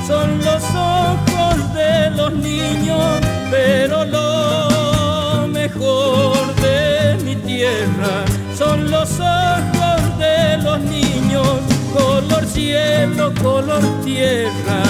son 0.06 0.38
los 0.44 0.62
ojos 0.74 1.74
de 1.74 2.10
los 2.10 2.32
niños, 2.32 3.20
pero 3.50 4.04
lo 4.04 5.48
mejor 5.48 6.54
de 6.56 7.18
mi 7.24 7.34
tierra 7.34 8.24
son 8.56 8.88
los 8.88 9.18
ojos 9.18 10.18
de 10.18 10.58
los 10.58 10.78
niños, 10.80 11.48
color 11.92 12.46
cielo, 12.46 13.32
color 13.42 13.82
tierra, 14.04 14.82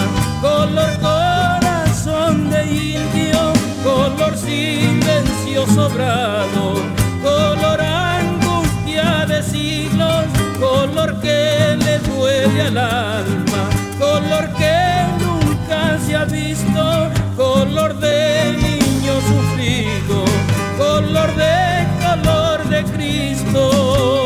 color 0.43 0.91
corazón 1.01 2.51
de 2.51 2.67
indio, 2.67 3.53
color 3.83 4.37
silencio 4.37 5.67
sobrado, 5.75 6.75
color 7.23 7.81
angustia 7.81 9.25
de 9.27 9.43
siglos, 9.43 10.25
color 10.61 11.19
que 11.21 11.75
le 11.79 11.99
duele 12.01 12.63
al 12.63 12.79
alma, 12.79 13.71
color 13.99 14.53
que 14.59 15.06
nunca 16.17 16.19
se 16.19 16.19
ha 16.19 16.25
visto, 16.25 17.11
color 17.37 17.95
de 17.99 18.53
niño 18.53 19.21
sufrido, 19.21 20.25
color 20.79 21.35
de 21.35 21.87
color 22.01 22.65
de 22.69 22.85
Cristo. 22.85 24.26